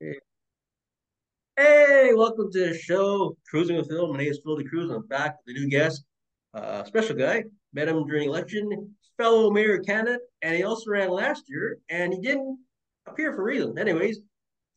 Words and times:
Hey, 0.00 0.18
welcome 2.14 2.50
to 2.50 2.68
the 2.68 2.74
show, 2.76 3.36
Cruising 3.48 3.76
with 3.76 3.88
Phil. 3.88 4.12
My 4.12 4.18
name 4.18 4.30
is 4.30 4.40
Phil 4.42 4.56
the 4.56 4.64
Cruz. 4.64 4.90
I'm 4.90 5.06
back 5.06 5.36
with 5.46 5.56
a 5.56 5.60
new 5.60 5.70
guest, 5.70 6.04
uh, 6.52 6.82
special 6.84 7.14
guy. 7.14 7.44
Met 7.72 7.88
him 7.88 8.04
during 8.06 8.28
election, 8.28 8.94
fellow 9.18 9.50
mayor 9.50 9.78
candidate, 9.78 10.22
and 10.42 10.56
he 10.56 10.64
also 10.64 10.90
ran 10.90 11.10
last 11.10 11.44
year, 11.48 11.78
and 11.88 12.12
he 12.12 12.20
didn't 12.20 12.58
appear 13.06 13.32
for 13.34 13.44
reasons. 13.44 13.78
Anyways, 13.78 14.16
his 14.16 14.24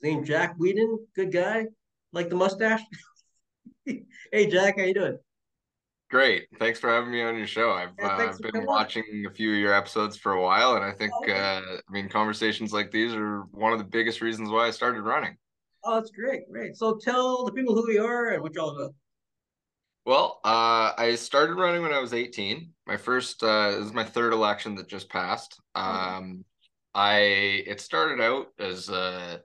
name's 0.03 0.27
Jack 0.27 0.55
Weenan. 0.59 0.97
Good 1.15 1.31
guy, 1.31 1.65
like 2.13 2.29
the 2.29 2.35
mustache. 2.35 2.81
hey, 3.85 4.49
Jack, 4.49 4.77
how 4.77 4.85
you 4.85 4.93
doing? 4.93 5.17
Great. 6.09 6.47
Thanks 6.57 6.79
for 6.79 6.89
having 6.89 7.11
me 7.11 7.21
on 7.21 7.37
your 7.37 7.47
show. 7.47 7.71
I've 7.71 7.91
Yeah, 7.99 8.07
uh, 8.07 8.37
been 8.51 8.65
watching 8.65 9.25
a 9.27 9.29
few 9.29 9.51
of 9.51 9.57
your 9.57 9.73
episodes 9.73 10.15
for 10.15 10.33
a 10.33 10.41
while, 10.41 10.75
and 10.75 10.83
I 10.85 10.91
think, 10.91 11.11
Oh, 11.13 11.31
uh, 11.31 11.61
I 11.87 11.91
mean, 11.91 12.07
conversations 12.07 12.71
like 12.71 12.91
these 12.91 13.13
are 13.13 13.41
one 13.51 13.73
of 13.73 13.79
the 13.79 13.85
biggest 13.85 14.21
reasons 14.21 14.49
why 14.49 14.67
I 14.67 14.71
started 14.71 15.01
running. 15.01 15.37
Oh, 15.83 15.95
that's 15.95 16.11
great, 16.11 16.49
great. 16.49 16.77
So 16.77 16.95
tell 16.95 17.43
the 17.43 17.51
people 17.51 17.75
who 17.75 17.91
you 17.91 18.05
are 18.05 18.29
and 18.29 18.41
what 18.41 18.53
y'all 18.53 18.75
about. 18.75 18.93
Well, 20.05 20.39
uh, 20.45 20.93
I 20.97 21.15
started 21.15 21.55
running 21.55 21.81
when 21.81 21.91
I 21.91 21.99
was 21.99 22.13
18. 22.13 22.71
My 22.85 22.95
first, 22.95 23.43
uh, 23.43 23.71
this 23.71 23.87
is 23.87 23.93
my 23.93 24.05
third 24.05 24.31
election 24.31 24.75
that 24.75 24.87
just 24.87 25.09
passed. 25.09 25.59
Um, 25.75 26.45
I, 26.95 27.17
it 27.67 27.81
started 27.81 28.21
out 28.21 28.47
as, 28.59 28.89
uh, 28.89 29.39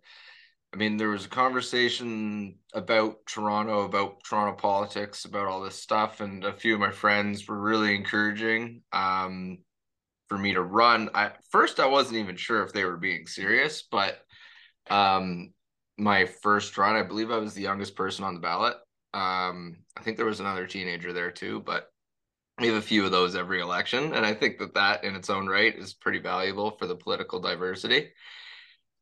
I 0.72 0.78
mean, 0.78 0.96
there 0.96 1.10
was 1.10 1.26
a 1.26 1.30
conversation 1.30 2.56
about 2.72 3.26
Toronto, 3.26 3.84
about 3.84 4.24
Toronto 4.24 4.56
politics, 4.56 5.26
about 5.26 5.46
all 5.46 5.60
this 5.60 5.78
stuff, 5.80 6.20
and 6.20 6.44
a 6.44 6.52
few 6.52 6.74
of 6.74 6.80
my 6.80 6.90
friends 6.90 7.46
were 7.46 7.60
really 7.60 7.94
encouraging. 7.94 8.82
Um, 8.92 9.58
for 10.32 10.38
me 10.38 10.54
to 10.54 10.62
run. 10.62 11.10
I 11.14 11.32
first 11.50 11.78
I 11.78 11.84
wasn't 11.84 12.16
even 12.16 12.36
sure 12.36 12.62
if 12.62 12.72
they 12.72 12.86
were 12.86 12.96
being 12.96 13.26
serious, 13.26 13.82
but 13.82 14.18
um 14.88 15.52
my 15.98 16.24
first 16.24 16.78
run, 16.78 16.96
I 16.96 17.02
believe 17.02 17.30
I 17.30 17.36
was 17.36 17.52
the 17.52 17.60
youngest 17.60 17.94
person 17.96 18.24
on 18.24 18.32
the 18.32 18.40
ballot. 18.40 18.76
Um 19.12 19.76
I 19.94 20.00
think 20.00 20.16
there 20.16 20.24
was 20.24 20.40
another 20.40 20.66
teenager 20.66 21.12
there 21.12 21.30
too, 21.30 21.60
but 21.60 21.88
we 22.58 22.68
have 22.68 22.76
a 22.76 22.80
few 22.80 23.04
of 23.04 23.10
those 23.10 23.36
every 23.36 23.60
election 23.60 24.14
and 24.14 24.24
I 24.24 24.32
think 24.32 24.56
that 24.60 24.72
that 24.72 25.04
in 25.04 25.16
its 25.16 25.28
own 25.28 25.48
right 25.48 25.76
is 25.76 25.92
pretty 25.92 26.18
valuable 26.18 26.70
for 26.78 26.86
the 26.86 26.96
political 26.96 27.38
diversity. 27.38 28.08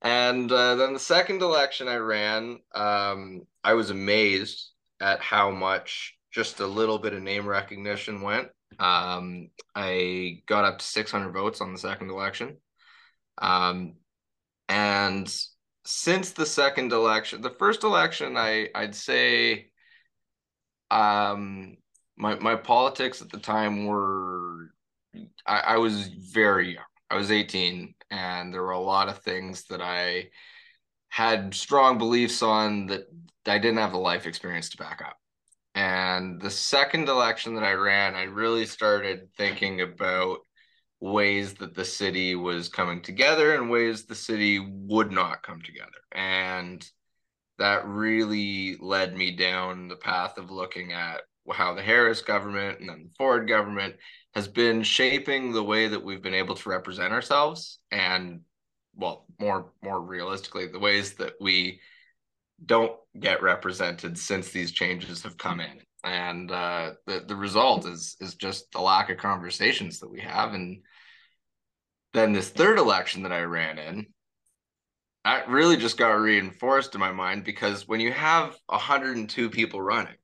And 0.03 0.51
uh, 0.51 0.77
then 0.77 0.95
the 0.95 0.99
second 0.99 1.43
election 1.43 1.89
I 1.89 1.97
ran, 1.97 2.59
um, 2.75 3.43
I 3.63 3.75
was 3.75 3.91
amazed 3.91 4.71
at 5.01 5.21
how 5.21 5.51
much 5.51 6.17
just 6.33 6.61
a 6.61 6.67
little 6.67 6.99
bit 6.99 7.13
of 7.13 7.23
name 7.23 7.47
recognition 7.47 8.23
went. 8.23 8.49
Um, 8.79 9.51
I 9.75 10.43
got 10.47 10.65
up 10.65 10.79
to 10.79 10.85
600 10.85 11.33
votes 11.33 11.61
on 11.61 11.73
the 11.73 11.79
second 11.79 12.11
election. 12.11 12.57
Um, 13.39 13.95
and 14.69 15.33
since 15.85 16.31
the 16.33 16.47
second 16.47 16.93
election, 16.93 17.41
the 17.41 17.57
first 17.59 17.83
election, 17.83 18.37
I 18.37 18.69
I'd 18.75 18.95
say 18.95 19.71
um, 20.91 21.77
my 22.17 22.37
my 22.37 22.57
politics 22.57 23.21
at 23.23 23.31
the 23.31 23.39
time 23.39 23.87
were 23.87 24.71
I, 25.47 25.61
I 25.61 25.77
was 25.79 26.07
very 26.09 26.75
young. 26.75 26.85
I 27.11 27.17
was 27.17 27.31
18, 27.31 27.95
and 28.11 28.53
there 28.53 28.63
were 28.63 28.71
a 28.71 28.81
lot 28.81 29.09
of 29.09 29.19
things 29.19 29.65
that 29.65 29.81
I 29.81 30.31
had 31.09 31.55
strong 31.55 31.99
beliefs 31.99 32.43
on 32.43 32.87
that 32.87 33.03
I 33.47 33.59
didn't 33.59 33.79
have 33.79 33.93
the 33.93 33.99
life 33.99 34.27
experience 34.27 34.71
to 34.71 34.77
back 34.77 35.03
up. 35.05 35.17
And 35.75 36.41
the 36.41 36.51
second 36.51 37.09
election 37.09 37.55
that 37.55 37.65
I 37.65 37.73
ran, 37.73 38.15
I 38.15 38.25
really 38.25 38.67
started 38.67 39.29
thinking 39.37 39.81
about 39.81 40.39
ways 41.01 41.55
that 41.55 41.75
the 41.75 41.85
city 41.85 42.35
was 42.35 42.69
coming 42.69 43.01
together 43.01 43.55
and 43.55 43.71
ways 43.71 44.05
the 44.05 44.15
city 44.15 44.59
would 44.59 45.11
not 45.11 45.43
come 45.43 45.63
together. 45.63 45.89
And 46.13 46.87
that 47.59 47.87
really 47.87 48.77
led 48.81 49.17
me 49.17 49.37
down 49.37 49.89
the 49.89 49.97
path 49.97 50.39
of 50.39 50.51
looking 50.51 50.93
at 50.93 51.23
how 51.53 51.75
the 51.75 51.83
Harris 51.83 52.23
government 52.23 52.81
and 52.81 52.89
then 52.89 53.05
the 53.05 53.15
Ford 53.17 53.49
government 53.49 53.97
has 54.35 54.49
been 54.49 54.83
shaping 54.83 55.53
the 55.53 55.63
way 55.63 55.89
that 55.89 56.03
we've 56.03 56.23
been 56.23 56.35
able 56.35 56.55
to 56.55 56.69
represent 56.69 57.13
ourselves 57.13 57.81
and 57.91 58.41
well 58.95 59.27
more 59.41 59.73
more 59.83 60.01
realistically 60.01 60.67
the 60.67 60.79
ways 60.79 61.15
that 61.15 61.35
we 61.41 61.81
don't 62.65 62.93
get 63.19 63.43
represented 63.43 64.19
since 64.19 64.51
these 64.51 64.73
changes 64.73 65.23
have 65.23 65.39
come 65.39 65.61
in. 65.61 65.81
And 66.05 66.51
uh, 66.51 66.93
the 67.07 67.25
the 67.27 67.37
result 67.37 67.87
is 67.87 68.17
is 68.21 68.35
just 68.35 68.71
the 68.73 68.81
lack 68.81 69.11
of 69.11 69.19
conversations 69.19 70.01
that 70.01 70.11
we 70.11 70.21
have. 70.21 70.55
And 70.55 70.83
then 72.13 72.33
this 72.33 72.49
third 72.49 72.79
election 72.79 73.23
that 73.23 73.33
I 73.33 73.43
ran 73.43 73.79
in 73.79 74.07
that 75.25 75.49
really 75.49 75.77
just 75.77 75.99
got 75.99 76.13
reinforced 76.13 76.95
in 76.95 77.01
my 77.01 77.13
mind 77.13 77.45
because 77.45 77.87
when 77.87 78.01
you 78.01 78.11
have 78.13 78.57
102 78.67 79.51
people 79.51 79.83
running 79.83 80.17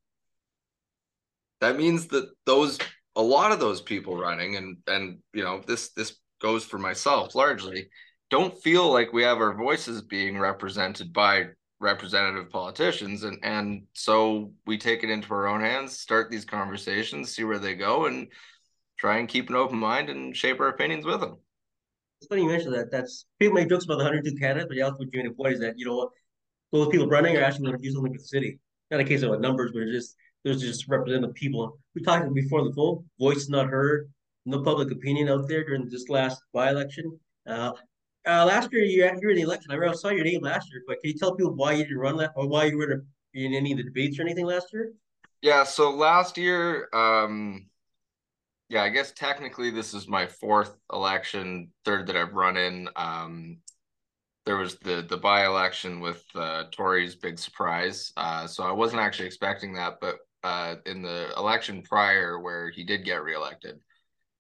that 1.61 1.77
means 1.77 2.06
that 2.09 2.28
those 2.45 2.78
a 3.16 3.22
lot 3.22 3.53
of 3.53 3.60
those 3.60 3.81
people 3.82 4.16
running 4.16 4.56
and 4.56 4.77
and 4.87 5.19
you 5.34 5.43
know 5.43 5.62
this 5.66 5.91
this 5.91 6.16
goes 6.41 6.65
for 6.65 6.78
myself 6.78 7.34
largely 7.34 7.88
don't 8.31 8.59
feel 8.62 8.93
like 8.93 9.12
we 9.12 9.22
have 9.22 9.38
our 9.38 9.54
voices 9.54 10.03
being 10.03 10.38
represented 10.38 11.12
by 11.12 11.47
representative 11.81 12.50
politicians 12.50 13.25
and 13.25 13.38
and 13.43 13.82
so 13.94 14.53
we 14.66 14.78
take 14.78 15.03
it 15.04 15.10
into 15.10 15.32
our 15.34 15.49
own 15.49 15.60
hands 15.60 15.99
start 15.99 16.31
these 16.31 16.44
conversations 16.44 17.34
see 17.34 17.44
where 17.44 17.59
they 17.59 17.75
go 17.75 18.06
and 18.06 18.28
try 18.99 19.19
and 19.19 19.28
keep 19.28 19.48
an 19.50 19.56
open 19.56 19.78
mind 19.78 20.09
and 20.10 20.37
shape 20.37 20.60
our 20.60 20.69
opinions 20.69 21.04
with 21.04 21.21
them 21.21 21.37
It's 22.21 22.28
funny 22.28 22.43
you 22.43 22.48
mentioned 22.48 22.75
that. 22.75 22.91
That's 22.91 23.27
people 23.38 23.54
make 23.54 23.69
jokes 23.69 23.84
about 23.84 23.98
the 23.98 24.04
102 24.04 24.38
candidates, 24.38 24.69
but 24.69 24.77
you 24.77 24.84
also 24.84 24.98
what 24.98 25.12
you 25.12 25.34
point 25.34 25.54
is 25.54 25.60
that 25.60 25.78
you 25.78 25.87
know 25.87 26.10
those 26.72 26.88
people 26.88 27.09
running 27.09 27.37
are 27.37 27.43
actually 27.43 27.66
going 27.66 27.78
to 27.78 27.83
do 27.83 27.93
something 27.93 28.12
for 28.12 28.19
the 28.19 28.25
city. 28.25 28.59
Not 28.91 29.00
a 29.00 29.04
case 29.04 29.22
of 29.22 29.38
numbers, 29.41 29.72
but 29.75 29.84
just 29.87 30.16
there's 30.45 30.61
just 30.61 30.89
representative 30.89 31.35
people. 31.35 31.79
We 31.95 32.03
talked 32.03 32.33
before 32.35 32.65
the 32.65 32.73
phone. 32.73 33.05
Voice 33.19 33.49
not 33.49 33.69
heard. 33.69 34.11
No 34.45 34.63
public 34.63 34.93
opinion 34.93 35.29
out 35.29 35.49
there 35.49 35.65
during 35.65 35.89
this 35.89 36.09
last 36.09 36.41
by-election. 36.53 37.19
Uh, 37.47 37.73
uh, 38.27 38.45
last 38.45 38.73
year 38.73 38.85
you 38.85 39.05
you 39.05 39.21
were 39.23 39.31
in 39.31 39.37
the 39.37 39.43
election. 39.43 39.71
I 39.73 39.93
saw 39.93 40.09
your 40.11 40.25
name 40.25 40.43
last 40.43 40.69
year, 40.71 40.83
but 40.87 41.01
can 41.01 41.11
you 41.11 41.19
tell 41.19 41.35
people 41.35 41.55
why 41.55 41.73
you 41.73 41.85
didn't 41.85 41.99
run 41.99 42.17
that 42.19 42.33
or 42.37 42.47
why 42.49 42.65
you 42.65 42.79
were 42.79 43.05
in 43.35 43.55
any 43.55 43.73
of 43.73 43.79
the 43.79 43.85
debates 43.85 44.19
or 44.19 44.23
anything 44.23 44.47
last 44.47 44.73
year? 44.73 44.93
yeah 45.43 45.63
so 45.63 45.91
last 45.91 46.39
year 46.39 46.89
um 46.93 47.67
yeah 48.69 48.83
i 48.83 48.89
guess 48.89 49.13
technically 49.13 49.71
this 49.71 49.95
is 49.95 50.09
my 50.09 50.27
fourth 50.27 50.77
election 50.93 51.69
third 51.85 52.07
that 52.07 52.17
i've 52.17 52.35
run 52.35 52.57
in 52.57 52.89
um 52.97 53.59
there 54.45 54.57
was 54.57 54.77
the 54.77 55.05
the 55.09 55.17
by 55.17 55.45
election 55.45 55.99
with 55.99 56.25
uh, 56.37 56.63
Tory's 56.71 57.17
big 57.17 57.37
surprise. 57.37 58.13
Uh, 58.17 58.47
so 58.47 58.63
I 58.63 58.71
wasn't 58.71 59.03
actually 59.03 59.27
expecting 59.27 59.75
that, 59.75 59.95
but 60.01 60.19
uh, 60.47 60.77
in 60.87 61.03
the 61.03 61.33
election 61.37 61.83
prior, 61.83 62.39
where 62.39 62.71
he 62.71 62.84
did 62.84 63.05
get 63.05 63.25
reelected, 63.25 63.81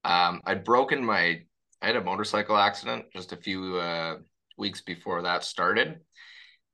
um, 0.04 0.40
I'd 0.46 0.64
broken 0.64 1.04
my 1.04 1.42
I 1.82 1.86
had 1.86 1.96
a 1.96 2.04
motorcycle 2.04 2.56
accident 2.56 3.06
just 3.12 3.32
a 3.32 3.36
few 3.36 3.76
uh, 3.76 4.18
weeks 4.56 4.80
before 4.80 5.22
that 5.22 5.44
started, 5.44 6.00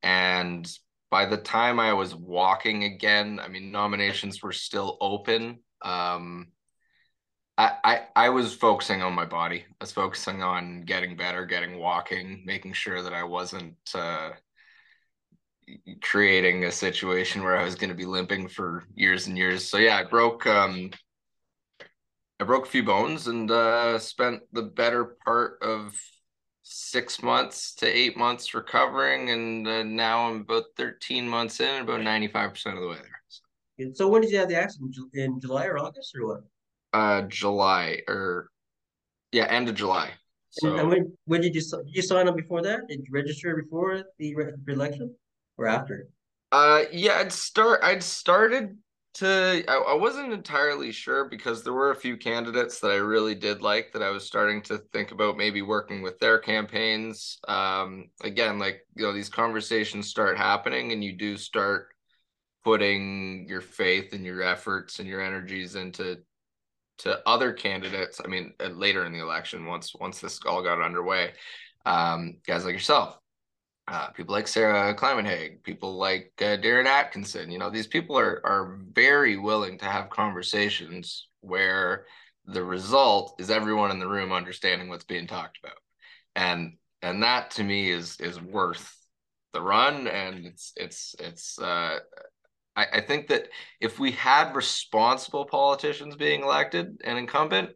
and 0.03 0.71
by 1.11 1.27
the 1.27 1.39
time 1.39 1.81
I 1.81 1.95
was 1.95 2.15
walking 2.15 2.85
again, 2.85 3.41
I 3.43 3.49
mean 3.49 3.73
nominations 3.73 4.43
were 4.43 4.53
still 4.53 4.99
open. 5.01 5.61
Um, 5.81 6.49
I, 7.57 7.73
I 7.85 8.01
I 8.17 8.29
was 8.29 8.55
focusing 8.55 9.01
on 9.03 9.15
my 9.15 9.25
body. 9.25 9.65
I 9.67 9.75
was 9.81 9.93
focusing 9.93 10.43
on 10.43 10.83
getting 10.83 11.17
better, 11.17 11.47
getting 11.47 11.79
walking, 11.79 12.43
making 12.45 12.75
sure 12.75 13.03
that 13.03 13.15
I 13.15 13.25
wasn't 13.25 13.77
uh, 13.95 14.31
creating 16.03 16.65
a 16.65 16.73
situation 16.73 17.43
where 17.43 17.57
I 17.57 17.65
was 17.65 17.75
going 17.75 17.91
to 17.91 17.97
be 17.97 18.07
limping 18.07 18.49
for 18.49 18.85
years 18.95 19.27
and 19.27 19.37
years. 19.37 19.69
So 19.69 19.79
yeah, 19.79 19.97
I 19.99 20.05
broke 20.05 20.47
um 20.47 20.91
I 22.41 22.45
broke 22.45 22.67
a 22.67 22.71
few 22.71 22.83
bones 22.83 23.27
and 23.29 23.51
uh 23.51 23.99
spent 23.99 24.43
the 24.53 24.63
better 24.63 25.17
part 25.25 25.59
of 25.63 25.95
six 26.63 27.23
months 27.23 27.75
to 27.77 27.87
eight 27.87 28.17
months 28.17 28.55
recovering, 28.55 29.31
and 29.31 29.67
uh, 29.67 29.83
now 29.83 30.29
I'm 30.29 30.43
about 30.43 30.65
13 30.77 31.29
months 31.29 31.61
in, 31.61 31.83
about 31.83 32.01
95% 32.01 32.75
of 32.77 32.81
the 32.81 32.89
way 32.89 32.97
there. 32.97 33.21
So, 33.29 33.41
And 33.79 33.97
so 33.97 34.09
when 34.09 34.23
did 34.23 34.31
you 34.31 34.39
have 34.39 34.49
the 34.49 34.57
accident? 34.57 34.97
In 35.15 35.41
July 35.41 35.67
or 35.67 35.79
August 35.79 36.15
or 36.17 36.27
what? 36.27 36.41
uh, 36.93 37.23
July 37.23 38.03
or 38.09 38.49
yeah, 39.33 39.47
end 39.47 39.69
of 39.69 39.75
July. 39.75 40.11
And, 40.63 40.79
and 40.79 40.89
when 40.89 41.17
when 41.25 41.41
did 41.41 41.55
you 41.55 41.63
did 41.63 41.97
you 41.97 42.03
sign 42.03 42.29
up 42.29 42.37
before 42.37 42.63
that? 42.63 42.87
Did 42.89 43.01
you 43.01 43.11
register 43.11 43.57
before 43.57 44.05
the 44.19 44.37
election 44.69 45.15
after? 45.67 46.09
Uh, 46.51 46.83
yeah, 46.93 47.19
I'd 47.19 47.33
start. 47.33 47.81
I'd 47.83 48.03
started 48.03 48.77
to. 49.15 49.65
I, 49.69 49.75
I 49.75 49.95
wasn't 49.95 50.33
entirely 50.33 50.93
sure 50.93 51.25
because 51.29 51.63
there 51.63 51.73
were 51.73 51.91
a 51.91 51.97
few 51.97 52.17
candidates 52.17 52.81
that 52.81 52.91
I 52.91 52.97
really 52.97 53.35
did 53.35 53.63
like 53.63 53.93
that 53.93 54.03
I 54.03 54.11
was 54.11 54.27
starting 54.27 54.63
to 54.63 54.79
think 54.93 55.13
about 55.13 55.37
maybe 55.37 55.63
working 55.63 56.03
with 56.03 56.19
their 56.19 56.39
campaigns. 56.39 57.39
Um, 57.49 58.11
again, 58.23 58.59
like 58.59 58.87
you 58.95 59.05
know, 59.05 59.13
these 59.13 59.31
conversations 59.31 60.09
start 60.09 60.37
happening, 60.37 60.93
and 60.93 61.03
you 61.03 61.17
do 61.17 61.37
start 61.37 61.89
putting 62.65 63.47
your 63.49 63.61
faith 63.61 64.13
and 64.13 64.25
your 64.25 64.43
efforts 64.43 64.99
and 64.99 65.09
your 65.09 65.21
energies 65.21 65.75
into 65.75 66.19
to 66.99 67.21
other 67.27 67.53
candidates. 67.53 68.21
I 68.25 68.29
mean, 68.29 68.53
later 68.61 69.05
in 69.07 69.13
the 69.13 69.23
election, 69.23 69.67
once 69.67 69.95
once 69.95 70.21
this 70.21 70.39
all 70.47 70.63
got 70.63 70.83
underway, 70.83 71.33
um, 71.85 72.39
guys 72.47 72.65
like 72.65 72.75
yourself. 72.75 73.19
Uh, 73.89 74.09
people 74.09 74.33
like 74.35 74.47
Sarah 74.47 74.95
Climenhaga, 74.95 75.63
people 75.63 75.97
like 75.97 76.33
uh, 76.41 76.57
Darren 76.57 76.87
Atkinson. 76.87 77.51
You 77.51 77.59
know, 77.59 77.71
these 77.71 77.87
people 77.87 78.19
are 78.19 78.41
are 78.45 78.79
very 78.93 79.37
willing 79.37 79.79
to 79.79 79.87
have 79.87 80.11
conversations 80.11 81.29
where 81.41 82.07
the 82.47 82.63
result 82.63 83.35
is 83.39 83.51
everyone 83.51 83.91
in 83.91 83.99
the 83.99 84.09
room 84.09 84.33
understanding 84.33 84.89
what's 84.89 85.05
being 85.05 85.27
talked 85.27 85.59
about, 85.63 85.79
and 86.37 86.75
and 87.03 87.23
that 87.23 87.51
to 87.53 87.65
me 87.65 87.91
is 87.91 88.21
is 88.21 88.41
worth 88.41 88.97
the 89.53 89.63
run, 89.63 90.07
and 90.07 90.47
it's 90.47 90.73
it's 90.77 91.17
it's. 91.19 91.59
Uh, 91.59 91.99
I, 92.75 92.87
I 92.95 93.01
think 93.03 93.29
that 93.29 93.49
if 93.81 93.99
we 93.99 94.13
had 94.13 94.57
responsible 94.57 95.45
politicians 95.45 96.17
being 96.17 96.43
elected 96.43 97.01
and 97.05 97.19
incumbent, 97.19 97.71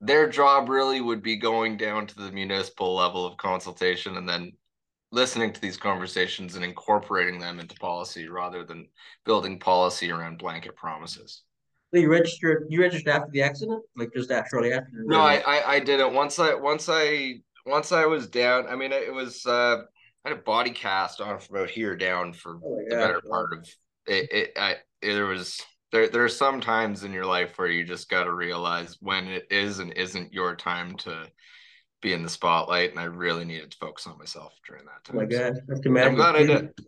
their 0.00 0.28
job 0.28 0.68
really 0.68 1.00
would 1.00 1.22
be 1.22 1.36
going 1.36 1.76
down 1.76 2.06
to 2.06 2.14
the 2.16 2.32
municipal 2.32 2.94
level 2.94 3.26
of 3.26 3.36
consultation 3.36 4.16
and 4.16 4.28
then 4.28 4.52
listening 5.10 5.52
to 5.52 5.60
these 5.60 5.76
conversations 5.76 6.54
and 6.56 6.64
incorporating 6.64 7.38
them 7.38 7.60
into 7.60 7.74
policy 7.76 8.28
rather 8.28 8.64
than 8.64 8.88
building 9.24 9.58
policy 9.58 10.10
around 10.10 10.38
blanket 10.38 10.76
promises. 10.76 11.42
So 11.92 12.00
you 12.00 12.10
registered 12.10 12.66
you 12.68 12.82
registered 12.82 13.08
after 13.14 13.30
the 13.30 13.42
accident? 13.42 13.82
Like 13.96 14.12
just 14.14 14.30
after 14.30 14.48
shortly 14.50 14.72
after? 14.72 14.90
No, 14.92 15.20
I, 15.20 15.36
I, 15.36 15.72
I 15.74 15.80
didn't. 15.80 16.12
Once 16.12 16.38
I 16.38 16.54
once 16.54 16.88
I 16.90 17.40
once 17.64 17.92
I 17.92 18.04
was 18.04 18.28
down, 18.28 18.66
I 18.66 18.76
mean 18.76 18.92
it 18.92 19.12
was 19.12 19.46
uh 19.46 19.78
I 20.24 20.28
had 20.28 20.38
a 20.38 20.42
body 20.42 20.70
cast 20.70 21.20
on 21.20 21.38
from 21.38 21.56
about 21.56 21.70
here 21.70 21.96
down 21.96 22.34
for 22.34 22.58
oh 22.62 22.80
the 22.88 22.96
better 22.96 23.22
part 23.30 23.54
of 23.54 23.66
it, 24.06 24.32
it 24.32 24.52
I 24.58 24.72
it, 25.00 25.14
there 25.14 25.24
was 25.24 25.62
there 25.90 26.08
there 26.08 26.24
are 26.24 26.28
some 26.28 26.60
times 26.60 27.04
in 27.04 27.12
your 27.12 27.24
life 27.24 27.56
where 27.56 27.68
you 27.68 27.84
just 27.84 28.10
got 28.10 28.24
to 28.24 28.34
realize 28.34 28.98
when 29.00 29.26
it 29.26 29.46
is 29.50 29.78
and 29.78 29.92
isn't 29.94 30.34
your 30.34 30.56
time 30.56 30.94
to 30.96 31.26
be 32.00 32.12
in 32.12 32.22
the 32.22 32.28
spotlight, 32.28 32.90
and 32.90 33.00
I 33.00 33.04
really 33.04 33.44
needed 33.44 33.70
to 33.72 33.78
focus 33.78 34.06
on 34.06 34.18
myself 34.18 34.52
during 34.66 34.84
that 34.84 35.04
time. 35.04 35.16
Oh 35.16 35.20
my 35.20 35.26
God, 35.26 35.56
so 35.66 36.00
I'm 36.00 36.14
glad 36.14 36.36
I 36.36 36.46
did. 36.46 36.70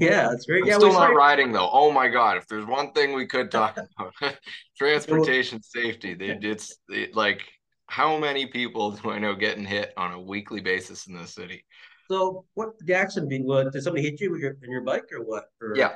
Yeah, 0.00 0.30
that's 0.30 0.46
great. 0.46 0.64
I'm 0.64 0.68
yeah, 0.68 0.78
still 0.78 0.92
not 0.92 1.14
riding 1.14 1.52
though. 1.52 1.70
Oh 1.72 1.92
my 1.92 2.08
God, 2.08 2.38
if 2.38 2.48
there's 2.48 2.66
one 2.66 2.90
thing 2.90 3.14
we 3.14 3.24
could 3.24 3.52
talk 3.52 3.78
about, 3.98 4.14
transportation 4.76 5.62
safety. 5.62 6.16
it's 6.18 6.76
it, 6.88 7.14
like 7.14 7.42
how 7.86 8.18
many 8.18 8.46
people 8.46 8.90
do 8.90 9.10
I 9.10 9.20
know 9.20 9.36
getting 9.36 9.64
hit 9.64 9.92
on 9.96 10.12
a 10.12 10.20
weekly 10.20 10.60
basis 10.60 11.06
in 11.06 11.14
the 11.14 11.26
city? 11.26 11.64
So, 12.10 12.44
what 12.54 12.70
Jackson 12.84 13.28
being? 13.28 13.46
What 13.46 13.72
did 13.72 13.82
somebody 13.82 14.02
hit 14.02 14.20
you 14.20 14.32
with 14.32 14.40
your 14.40 14.56
in 14.62 14.70
your 14.70 14.82
bike 14.82 15.04
or 15.12 15.24
what? 15.24 15.44
Or... 15.60 15.76
Yeah, 15.76 15.94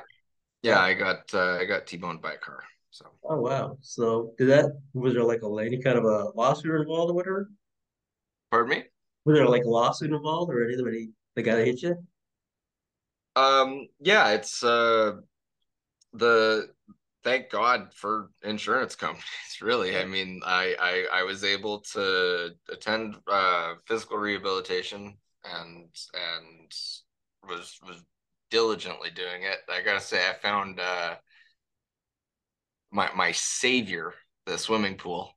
yeah, 0.61 0.79
I 0.79 0.93
got 0.93 1.33
uh, 1.33 1.57
I 1.59 1.65
got 1.65 1.87
t-boned 1.87 2.21
by 2.21 2.33
a 2.33 2.37
car. 2.37 2.63
So. 2.91 3.07
Oh 3.23 3.41
wow! 3.41 3.77
So 3.81 4.33
did 4.37 4.47
that? 4.49 4.77
Was 4.93 5.13
there 5.13 5.23
like 5.23 5.41
a 5.43 5.55
any 5.57 5.81
kind 5.81 5.97
of 5.97 6.05
a 6.05 6.29
lawsuit 6.35 6.81
involved 6.81 7.11
or 7.11 7.13
whatever? 7.13 7.49
Pardon 8.51 8.69
me? 8.69 8.83
Was 9.25 9.37
there 9.37 9.47
like 9.47 9.63
a 9.63 9.69
lawsuit 9.69 10.11
involved 10.11 10.51
or 10.51 10.69
anybody 10.69 11.09
the 11.35 11.41
guy 11.41 11.55
that 11.55 11.65
hit 11.65 11.81
you? 11.81 11.95
Um. 13.35 13.87
Yeah. 13.99 14.29
It's 14.31 14.63
uh 14.63 15.13
the 16.13 16.69
thank 17.23 17.49
God 17.49 17.93
for 17.93 18.29
insurance 18.43 18.95
companies. 18.95 19.25
Really, 19.61 19.95
I 19.95 20.05
mean, 20.05 20.41
I 20.43 20.75
I, 20.79 21.19
I 21.19 21.23
was 21.23 21.43
able 21.43 21.81
to 21.93 22.49
attend 22.71 23.15
uh, 23.27 23.75
physical 23.85 24.17
rehabilitation 24.17 25.15
and 25.45 25.85
and 26.15 26.71
was 27.47 27.77
was 27.87 28.03
diligently 28.49 29.11
doing 29.11 29.43
it. 29.43 29.59
I 29.69 29.83
gotta 29.83 30.01
say, 30.01 30.27
I 30.27 30.33
found 30.33 30.79
uh, 30.79 31.13
my 32.91 33.09
my 33.15 33.31
savior, 33.33 34.15
the 34.47 34.57
swimming 34.57 34.97
pool. 34.97 35.31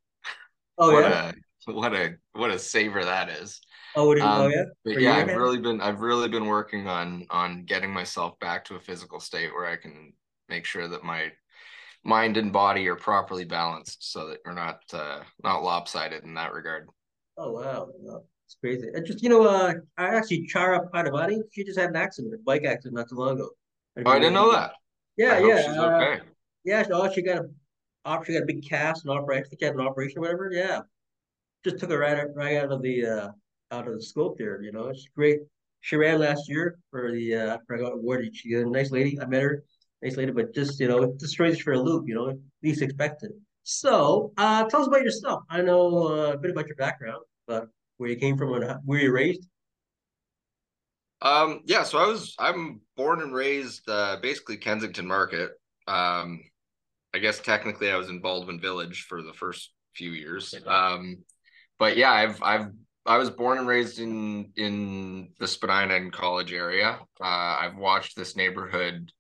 Oh 0.79 0.93
what 0.93 1.05
yeah. 1.05 1.29
A, 1.29 1.33
what 1.67 1.95
a 1.95 2.15
what 2.33 2.51
a 2.51 2.59
saver 2.59 3.05
that 3.05 3.29
is. 3.29 3.61
Oh, 3.97 4.13
um, 4.13 4.21
oh 4.23 4.49
yeah. 4.49 4.65
But 4.85 5.01
yeah, 5.01 5.17
I've 5.17 5.37
really 5.37 5.59
been 5.59 5.81
I've 5.81 6.01
really 6.01 6.29
been 6.29 6.47
working 6.47 6.89
on 6.89 7.27
on 7.31 7.65
getting 7.65 7.93
myself 7.93 8.39
back 8.41 8.65
to 8.67 8.77
a 8.77 8.81
physical 8.81 9.21
state 9.21 9.53
where 9.53 9.67
I 9.67 9.77
can 9.77 10.13
make 10.49 10.65
sure 10.65 10.89
that 10.89 11.05
my 11.05 11.31
mind 12.05 12.37
and 12.37 12.53
body 12.53 12.87
are 12.89 12.97
properly 12.97 13.45
balanced 13.45 14.13
so 14.13 14.29
that 14.29 14.39
we're 14.45 14.53
not 14.53 14.81
uh, 14.93 15.21
not 15.43 15.63
lopsided 15.63 16.25
in 16.25 16.35
that 16.35 16.53
regard. 16.53 16.89
Oh 17.39 17.53
wow. 17.53 17.89
It's 18.47 18.57
crazy. 18.61 18.89
And 18.93 19.07
just 19.07 19.23
you 19.23 19.29
know, 19.29 19.45
uh, 19.45 19.75
I 19.97 20.17
actually 20.17 20.47
Chiara 20.47 20.81
Padovani, 20.93 21.41
she 21.53 21.65
just 21.65 21.79
had 21.79 21.91
an 21.91 21.97
accident, 21.97 22.35
a 22.35 22.39
bike 22.39 22.65
accident 22.65 22.95
not 22.95 23.09
too 23.09 23.17
long 23.17 23.37
ago. 23.37 23.51
I, 23.97 24.03
oh, 24.05 24.11
I 24.11 24.19
didn't 24.19 24.35
know 24.35 24.53
that. 24.53 24.73
Yeah, 25.17 25.39
yeah. 25.39 25.63
She's 25.63 25.77
uh, 25.77 25.87
okay. 25.87 26.23
Yeah, 26.65 26.83
she, 26.83 26.91
oh, 26.93 27.11
she 27.13 27.23
got 27.23 27.39
a, 27.39 28.25
she 28.25 28.33
got 28.33 28.43
a 28.43 28.47
big 28.47 28.69
cast 28.69 29.05
and 29.05 29.17
operation. 29.17 29.45
I 29.45 29.49
think 29.49 29.61
she 29.61 29.67
had 29.67 29.75
an 29.75 29.81
operation 29.81 30.19
or 30.19 30.23
whatever. 30.23 30.51
Yeah, 30.53 30.81
just 31.65 31.79
took 31.79 31.91
her 31.91 31.99
right 31.99 32.19
out, 32.19 32.29
right 32.35 32.59
out 32.59 32.71
of 32.71 32.83
the 32.83 33.07
uh, 33.07 33.29
out 33.71 33.89
of 33.89 33.95
the 33.95 34.03
scope 34.03 34.39
there. 34.39 34.63
You 34.63 34.73
know, 34.73 34.89
it's 34.89 35.09
great. 35.15 35.41
She 35.81 35.97
ran 35.97 36.21
last 36.21 36.49
year 36.49 36.79
for 36.91 37.13
the 37.13 37.35
uh, 37.35 37.57
I 37.57 37.59
forgot 37.67 37.93
award. 37.93 38.29
She's 38.33 38.59
a 38.59 38.65
nice 38.65 38.91
lady. 38.91 39.21
I 39.21 39.27
met 39.27 39.43
her, 39.43 39.65
nice 40.03 40.17
lady, 40.17 40.33
but 40.33 40.55
just 40.55 40.79
you 40.81 40.89
know, 40.89 41.03
it 41.03 41.21
just 41.21 41.37
throws 41.37 41.61
for 41.61 41.73
a 41.73 41.79
loop. 41.79 42.09
You 42.09 42.15
know, 42.15 42.39
least 42.63 42.83
expected. 42.83 43.33
So, 43.65 44.33
uh, 44.37 44.65
tell 44.65 44.83
us 44.83 44.89
about 44.89 45.03
yourself. 45.03 45.43
I 45.49 45.63
know 45.63 46.09
uh, 46.09 46.33
a 46.33 46.39
bit 46.39 46.51
about 46.51 46.67
your 46.67 46.77
background, 46.77 47.23
but 47.47 47.67
where 47.97 48.11
you 48.11 48.17
came 48.17 48.37
from 48.37 48.53
and 48.53 48.79
where 48.85 49.01
you 49.01 49.11
raised? 49.11 49.47
Um, 51.23 51.63
yeah, 51.65 51.85
so 51.85 51.99
I 51.99 52.07
was 52.07 52.35
I'm 52.39 52.83
born 52.97 53.23
and 53.23 53.35
raised 53.35 53.89
uh, 53.89 54.19
basically 54.21 54.59
Kensington 54.59 55.07
Market. 55.07 55.53
Um, 55.89 56.41
I 57.15 57.19
guess 57.19 57.41
technically 57.41 57.91
I 57.91 57.97
was 57.97 58.11
in 58.11 58.21
Baldwin 58.21 58.61
Village 58.61 59.07
for 59.09 59.23
the 59.23 59.33
first 59.33 59.71
few 59.95 60.11
years. 60.11 60.55
Um, 60.67 61.19
but 61.79 61.97
yeah, 61.97 62.11
I've 62.11 62.43
I've 62.43 62.69
I 63.07 63.19
was 63.19 63.31
born 63.31 63.59
and 63.59 63.67
raised 63.67 63.99
in 63.99 64.53
in 64.57 65.31
the 65.39 65.47
Spadina 65.47 65.95
and 65.95 66.13
College 66.13 66.53
area. 66.53 66.99
Uh, 67.21 67.25
I've 67.61 67.77
watched 67.77 68.17
this 68.17 68.37
neighborhood 68.37 69.11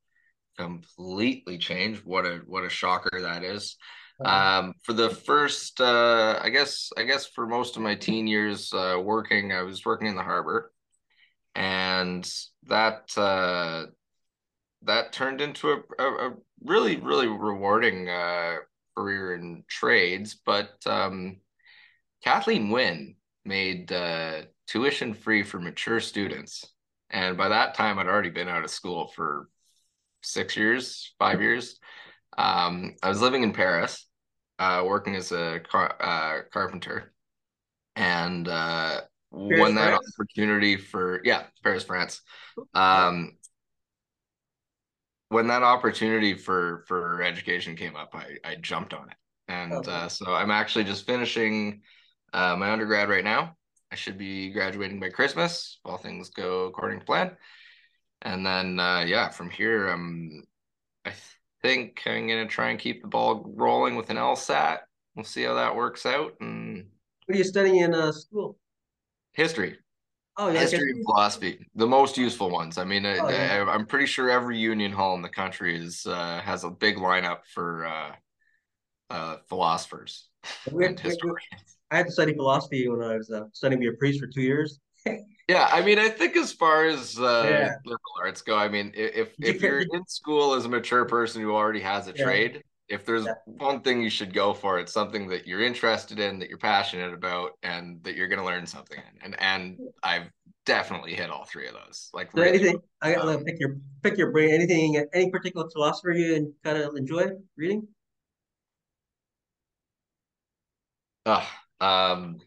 completely 0.59 1.59
change. 1.59 1.99
What 2.05 2.25
a 2.25 2.41
what 2.47 2.65
a 2.65 2.71
shocker 2.71 3.21
that 3.21 3.45
is. 3.45 3.77
Um, 4.25 4.75
for 4.83 4.93
the 4.93 5.11
first, 5.11 5.81
uh, 5.81 6.39
I 6.41 6.49
guess, 6.51 6.91
I 6.97 7.03
guess 7.03 7.27
for 7.27 7.47
most 7.47 7.77
of 7.77 7.83
my 7.83 7.97
teen 7.97 8.27
years 8.27 8.73
uh, 8.73 9.01
working, 9.03 9.53
I 9.53 9.63
was 9.63 9.85
working 9.85 10.07
in 10.07 10.15
the 10.15 10.23
harbor, 10.23 10.73
and 11.55 12.29
that 12.69 13.11
uh, 13.17 13.87
that 14.83 15.13
turned 15.13 15.41
into 15.41 15.73
a, 15.73 15.83
a, 15.99 16.29
a 16.29 16.35
really, 16.63 16.97
really 16.97 17.27
rewarding 17.27 18.09
uh, 18.09 18.57
career 18.97 19.35
in 19.35 19.65
trades. 19.69 20.41
But 20.47 20.71
um, 20.87 21.39
Kathleen 22.25 22.71
Wynne 22.71 23.17
made 23.45 23.93
uh, 23.93 24.43
tuition 24.67 25.13
free 25.13 25.43
for 25.43 25.61
mature 25.61 26.01
students, 26.01 26.65
and 27.11 27.37
by 27.37 27.51
that 27.51 27.75
time, 27.75 27.99
I'd 27.99 28.07
already 28.07 28.31
been 28.31 28.49
out 28.49 28.65
of 28.65 28.71
school 28.71 29.09
for 29.09 29.51
six 30.23 30.57
years, 30.57 31.15
five 31.19 31.43
years. 31.43 31.79
Um, 32.39 32.95
I 33.03 33.11
was 33.11 33.21
living 33.21 33.43
in 33.43 33.53
Paris, 33.53 34.07
uh, 34.59 34.85
working 34.87 35.17
as 35.17 35.33
a 35.33 35.61
car, 35.71 35.95
uh, 36.01 36.49
carpenter, 36.51 37.13
and 37.95 38.49
uh, 38.49 39.03
when 39.31 39.75
that 39.75 39.91
France? 39.91 40.15
opportunity 40.19 40.79
for 40.79 41.21
yeah, 41.25 41.43
Paris, 41.63 41.85
France. 41.85 42.23
Um, 42.73 43.33
when 45.29 45.49
that 45.49 45.63
opportunity 45.63 46.33
for 46.33 46.85
for 46.89 47.23
education 47.23 47.77
came 47.77 47.97
up, 47.97 48.15
I 48.15 48.39
I 48.43 48.55
jumped 48.55 48.95
on 48.95 49.11
it, 49.11 49.17
and 49.49 49.75
okay. 49.75 49.91
uh, 49.91 50.09
so 50.09 50.33
I'm 50.33 50.51
actually 50.51 50.85
just 50.85 51.05
finishing 51.05 51.83
uh, 52.35 52.57
my 52.57 52.71
undergrad 52.71 53.09
right 53.09 53.25
now. 53.25 53.57
I 53.91 53.95
should 53.95 54.19
be 54.19 54.51
graduating 54.51 54.99
by 54.99 55.09
Christmas, 55.09 55.79
if 55.79 55.91
all 55.91 55.99
things 55.99 56.31
go 56.31 56.65
according 56.65 56.99
to 56.99 57.07
plan. 57.07 57.37
And 58.23 58.45
then 58.45 58.81
uh, 58.81 59.05
yeah, 59.07 59.31
from 59.31 59.51
here, 59.51 59.89
um, 59.89 60.43
I 61.05 61.13
think 61.63 62.03
I'm 62.07 62.27
gonna 62.27 62.47
try 62.47 62.71
and 62.71 62.79
keep 62.79 63.03
the 63.03 63.09
ball 63.09 63.45
rolling 63.55 63.95
with 63.95 64.11
an 64.11 64.17
LSAT. 64.17 64.79
We'll 65.15 65.25
see 65.25 65.45
how 65.45 65.55
that 65.55 65.77
works 65.77 66.07
out. 66.07 66.35
And 66.41 66.87
what 67.27 67.37
are 67.37 67.39
you 67.39 67.45
studying 67.45 67.77
in 67.77 67.95
uh, 67.95 68.11
school? 68.11 68.59
History. 69.33 69.79
Oh, 70.37 70.49
yeah, 70.49 70.61
history 70.61 70.91
and 70.91 71.05
philosophy, 71.05 71.65
the 71.77 71.87
most 71.87 72.19
useful 72.19 72.51
ones. 72.51 72.77
I 72.77 72.85
mean, 72.85 73.07
oh, 73.07 73.29
yeah. 73.31 73.65
I, 73.69 73.75
am 73.75 73.87
pretty 73.87 74.07
sure 74.07 74.29
every 74.29 74.59
union 74.59 74.91
hall 74.91 75.15
in 75.15 75.23
the 75.23 75.29
country 75.29 75.81
is 75.81 76.07
uh, 76.07 76.41
has 76.41 76.65
a 76.65 76.71
big 76.71 76.97
lineup 76.97 77.41
for 77.53 77.87
uh, 77.87 78.13
uh, 79.11 79.37
philosophers 79.49 80.27
and 80.67 80.99
historians. 80.99 81.74
I 81.91 81.97
had 81.99 82.07
to 82.07 82.13
study 82.13 82.35
philosophy 82.35 82.89
when 82.89 83.03
I 83.03 83.17
was 83.17 83.31
uh, 83.31 83.45
studying 83.53 83.81
to 83.81 83.91
be 83.91 83.95
a 83.95 83.99
priest 83.99 84.21
for 84.21 84.27
two 84.27 84.43
years. 84.43 84.81
Yeah, 85.47 85.69
I 85.71 85.83
mean, 85.83 85.99
I 85.99 86.09
think 86.09 86.37
as 86.37 86.53
far 86.53 86.87
as 86.87 87.19
uh, 87.19 87.47
yeah. 87.47 87.75
liberal 87.85 88.01
arts 88.19 88.41
go, 88.41 88.57
I 88.57 88.67
mean, 88.67 88.93
if 88.95 89.35
if 89.39 89.61
you're 89.61 89.81
in 89.81 90.07
school 90.07 90.55
as 90.55 90.65
a 90.65 90.71
mature 90.71 91.05
person 91.05 91.43
who 91.43 91.55
already 91.55 91.81
has 91.81 92.09
a 92.09 92.15
yeah. 92.17 92.25
trade, 92.25 92.63
if 92.89 93.05
there's 93.05 93.27
yeah. 93.27 93.35
one 93.45 93.83
thing 93.83 94.01
you 94.01 94.09
should 94.09 94.33
go 94.33 94.55
for, 94.55 94.79
it's 94.79 94.93
something 94.93 95.29
that 95.29 95.47
you're 95.47 95.63
interested 95.63 96.19
in, 96.19 96.39
that 96.39 96.49
you're 96.49 96.57
passionate 96.57 97.13
about, 97.13 97.59
and 97.63 98.03
that 98.05 98.15
you're 98.15 98.29
going 98.29 98.39
to 98.39 98.45
learn 98.45 98.67
something 98.67 98.97
in. 98.97 99.23
And 99.23 99.37
and 99.39 99.79
I've 100.03 100.31
definitely 100.65 101.15
hit 101.15 101.29
all 101.31 101.45
three 101.45 101.67
of 101.67 101.75
those. 101.75 102.09
Like 102.15 102.31
so 102.33 102.41
really, 102.41 102.59
anything, 102.59 102.79
I 103.03 103.15
gotta 103.15 103.37
um, 103.39 103.45
pick 103.45 103.61
your 103.61 103.77
pick 104.03 104.17
your 104.17 104.33
brain. 104.33 104.51
Anything, 104.51 105.05
any 105.13 105.31
particular 105.31 105.69
philosopher 105.71 106.13
you 106.13 106.55
kind 106.65 106.79
of 106.79 106.97
enjoy 106.97 107.33
reading? 107.57 107.87
Uh, 111.27 111.45
um, 111.81 112.41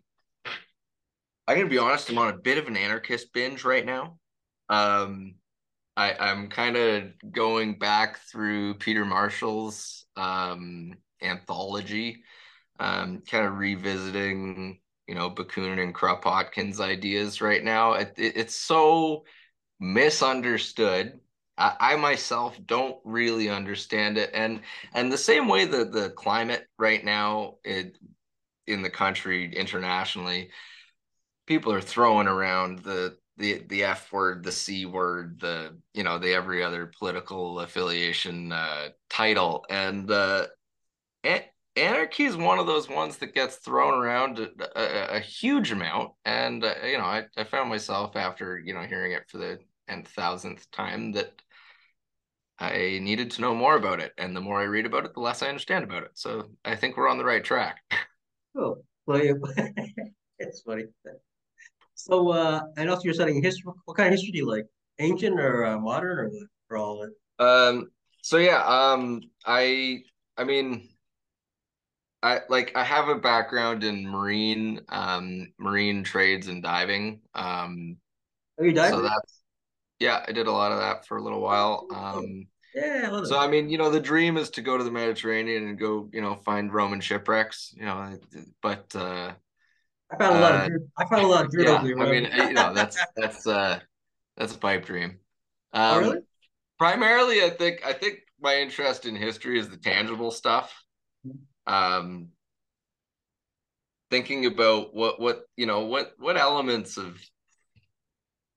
I'm 1.48 1.57
gonna 1.57 1.69
be 1.69 1.77
honest. 1.77 2.10
I'm 2.10 2.17
on 2.17 2.34
a 2.34 2.38
bit 2.38 2.57
of 2.57 2.67
an 2.67 2.77
anarchist 2.77 3.34
binge 3.34 3.63
right 3.63 3.86
now. 3.86 4.17
um, 4.69 5.36
I 5.98 6.15
I'm 6.19 6.50
kind 6.50 6.77
of 6.77 7.03
going 7.31 7.79
back 7.79 8.19
through 8.31 8.75
Peter 8.75 9.05
Marshall's 9.05 10.05
um 10.17 10.93
anthology, 11.22 12.24
um, 12.79 13.24
kind 13.29 13.46
of 13.48 13.57
revisiting 13.57 14.79
you 15.07 15.15
know 15.15 15.31
Bakunin 15.31 15.81
and 15.84 15.96
Kropotkin's 15.96 16.79
ideas 16.81 17.41
right 17.41 17.63
now. 17.63 17.93
It, 17.93 18.13
it, 18.17 18.38
it's 18.38 18.55
so 18.55 19.25
misunderstood. 19.79 21.19
I, 21.57 21.75
I, 21.79 21.96
myself 21.98 22.57
don't 22.65 22.98
really 23.05 23.50
understand 23.50 24.17
it, 24.17 24.31
and 24.34 24.62
and 24.93 25.12
the 25.12 25.17
same 25.17 25.48
way 25.48 25.65
that 25.65 25.91
the 25.91 26.12
climate 26.12 26.67
right 26.77 27.03
now 27.03 27.55
it, 27.63 27.98
in 28.67 28.81
the 28.81 28.89
country 28.89 29.53
internationally, 29.53 30.50
people 31.45 31.71
are 31.74 31.81
throwing 31.81 32.27
around 32.27 32.79
the 32.79 33.17
the 33.38 33.63
the 33.69 33.83
F 33.83 34.12
word, 34.12 34.43
the 34.43 34.51
C 34.51 34.86
word, 34.86 35.39
the 35.39 35.77
you 35.93 36.03
know 36.03 36.17
the 36.17 36.33
every 36.33 36.63
other 36.63 36.91
political 36.97 37.59
affiliation 37.59 38.51
uh, 38.51 38.89
title, 39.09 39.65
and 39.69 40.09
uh, 40.12 40.47
anarchy 41.77 42.25
is 42.25 42.36
one 42.36 42.59
of 42.59 42.67
those 42.67 42.89
ones 42.89 43.17
that 43.17 43.33
gets 43.33 43.57
thrown 43.57 43.93
around 43.93 44.39
a, 44.39 44.50
a, 44.75 45.17
a 45.17 45.19
huge 45.19 45.71
amount. 45.71 46.12
And 46.25 46.63
uh, 46.63 46.74
you 46.83 46.97
know 46.97 47.05
I, 47.05 47.25
I 47.38 47.43
found 47.43 47.69
myself 47.69 48.15
after 48.15 48.59
you 48.59 48.74
know 48.74 48.81
hearing 48.81 49.13
it 49.13 49.29
for 49.29 49.38
the 49.38 49.59
n 49.88 50.03
thousandth 50.03 50.69
time 50.71 51.13
that 51.13 51.41
i 52.59 53.00
needed 53.01 53.31
to 53.31 53.41
know 53.41 53.53
more 53.53 53.75
about 53.75 54.00
it. 54.00 54.13
And 54.17 54.36
the 54.36 54.41
more 54.41 54.59
i 54.59 54.63
read 54.63 54.86
about 54.86 55.05
it 55.05 55.13
the 55.13 55.19
less 55.19 55.43
i 55.43 55.47
understand 55.47 55.83
about 55.83 56.03
it. 56.03 56.12
So 56.15 56.50
i 56.65 56.75
think 56.75 56.97
we're 56.97 57.09
on 57.09 57.17
the 57.17 57.25
right 57.25 57.43
track 57.43 57.81
oh 58.57 58.77
well 59.05 59.21
it's 60.39 60.61
funny 60.65 60.85
so 61.95 62.29
uh 62.29 62.61
and 62.77 62.89
also 62.89 63.03
you're 63.03 63.13
studying 63.13 63.41
history 63.41 63.71
what 63.85 63.97
kind 63.97 64.07
of 64.07 64.13
history 64.13 64.31
do 64.31 64.39
you 64.39 64.47
like 64.47 64.65
ancient 64.99 65.39
or 65.39 65.65
uh, 65.65 65.79
modern 65.79 66.19
or, 66.19 66.31
or 66.69 66.77
all 66.77 67.03
of 67.03 67.09
it 67.09 67.43
um 67.43 67.87
so 68.21 68.37
yeah 68.37 68.63
um 68.65 69.21
i 69.45 69.99
i 70.37 70.43
mean 70.43 70.89
I 72.23 72.41
like 72.49 72.71
I 72.75 72.83
have 72.83 73.09
a 73.09 73.15
background 73.15 73.83
in 73.83 74.07
marine 74.07 74.81
um 74.89 75.47
marine 75.59 76.03
trades 76.03 76.47
and 76.47 76.63
diving. 76.63 77.21
Um 77.35 77.97
Are 78.57 78.65
you 78.65 78.73
diving? 78.73 78.99
So 78.99 79.03
that's 79.03 79.41
yeah, 79.99 80.25
I 80.27 80.31
did 80.31 80.47
a 80.47 80.51
lot 80.51 80.71
of 80.71 80.79
that 80.79 81.05
for 81.05 81.17
a 81.17 81.23
little 81.23 81.41
while. 81.41 81.87
Um 81.91 82.47
yeah, 82.77 83.10
I 83.12 83.24
so 83.24 83.38
I 83.38 83.48
mean, 83.48 83.69
you 83.69 83.77
know, 83.77 83.89
the 83.89 84.00
dream 84.00 84.38
is 84.38 84.50
to 84.51 84.62
go 84.62 84.77
to 84.77 84.84
the 84.84 84.91
Mediterranean 84.91 85.67
and 85.67 85.79
go, 85.79 86.10
you 86.12 86.22
know, 86.22 86.36
find 86.36 86.74
Roman 86.74 87.01
shipwrecks, 87.01 87.74
you 87.77 87.86
know, 87.86 88.17
but 88.62 88.96
uh 88.96 89.34
I 90.10 90.15
found 90.17 90.38
a 90.38 90.39
lot 90.39 90.51
uh, 90.53 90.65
of. 90.65 90.72
I 90.98 91.05
found 91.05 91.25
a 91.25 91.27
lot 91.27 91.46
of 91.46 91.53
yeah, 91.57 91.81
over. 91.81 92.00
I 92.00 92.12
mean, 92.12 92.29
you 92.48 92.53
know, 92.53 92.74
that's 92.75 92.98
that's 93.15 93.46
uh 93.46 93.79
that's 94.38 94.55
a 94.55 94.57
pipe 94.57 94.86
dream. 94.86 95.19
Um, 95.74 95.98
oh, 95.98 96.00
really? 96.00 96.19
Primarily, 96.77 97.43
I 97.43 97.50
think 97.50 97.86
I 97.86 97.93
think 97.93 98.19
my 98.39 98.57
interest 98.57 99.05
in 99.05 99.15
history 99.15 99.60
is 99.60 99.67
the 99.67 99.77
tangible 99.77 100.31
stuff. 100.31 100.74
Mm-hmm 101.27 101.38
um, 101.67 102.29
thinking 104.10 104.46
about 104.46 104.96
what 104.96 105.19
what 105.19 105.43
you 105.55 105.65
know 105.65 105.81
what 105.81 106.13
what 106.17 106.38
elements 106.38 106.98
of 106.98 107.19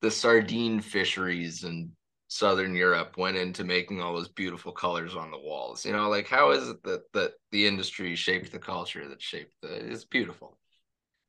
the 0.00 0.10
sardine 0.10 0.80
fisheries 0.80 1.64
in 1.64 1.90
southern 2.30 2.74
europe 2.74 3.16
went 3.16 3.36
into 3.36 3.64
making 3.64 4.00
all 4.00 4.14
those 4.14 4.28
beautiful 4.28 4.72
colors 4.72 5.14
on 5.16 5.30
the 5.30 5.38
walls 5.38 5.84
you 5.84 5.92
know 5.92 6.08
like 6.08 6.28
how 6.28 6.50
is 6.50 6.68
it 6.68 6.82
that 6.84 7.02
that 7.12 7.32
the 7.50 7.66
industry 7.66 8.14
shaped 8.14 8.52
the 8.52 8.58
culture 8.58 9.08
that 9.08 9.20
shaped 9.20 9.54
the 9.62 9.92
it's 9.92 10.04
beautiful 10.04 10.56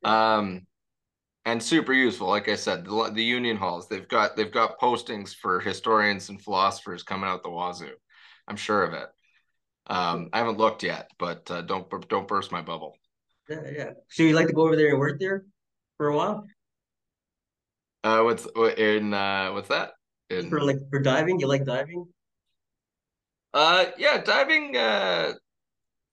um 0.04 0.64
and 1.44 1.60
super 1.62 1.92
useful 1.92 2.28
like 2.28 2.48
i 2.48 2.54
said 2.54 2.84
the, 2.84 3.10
the 3.14 3.24
union 3.24 3.56
halls 3.56 3.88
they've 3.88 4.08
got 4.08 4.36
they've 4.36 4.52
got 4.52 4.78
postings 4.78 5.34
for 5.34 5.58
historians 5.58 6.28
and 6.28 6.40
philosophers 6.40 7.02
coming 7.02 7.28
out 7.28 7.42
the 7.42 7.50
wazoo 7.50 7.90
i'm 8.46 8.56
sure 8.56 8.84
of 8.84 8.94
it 8.94 9.08
um, 9.86 10.28
I 10.32 10.38
haven't 10.38 10.58
looked 10.58 10.82
yet, 10.82 11.10
but 11.18 11.50
uh, 11.50 11.62
don't 11.62 11.88
don't 12.08 12.28
burst 12.28 12.52
my 12.52 12.62
bubble. 12.62 12.96
Yeah, 13.48 13.60
yeah. 13.70 13.90
So 14.08 14.22
you 14.22 14.34
like 14.34 14.46
to 14.46 14.52
go 14.52 14.62
over 14.62 14.76
there 14.76 14.90
and 14.90 14.98
work 14.98 15.18
there 15.18 15.44
for 15.96 16.08
a 16.08 16.16
while? 16.16 16.46
Uh, 18.04 18.22
what's 18.22 18.46
in 18.78 19.12
uh, 19.12 19.50
what's 19.52 19.68
that? 19.68 19.92
For 20.48 20.60
like 20.60 20.78
for 20.90 20.98
diving, 20.98 21.40
you 21.40 21.46
like 21.46 21.64
diving? 21.64 22.06
Uh, 23.54 23.86
yeah, 23.98 24.22
diving. 24.22 24.76
Uh, 24.76 25.34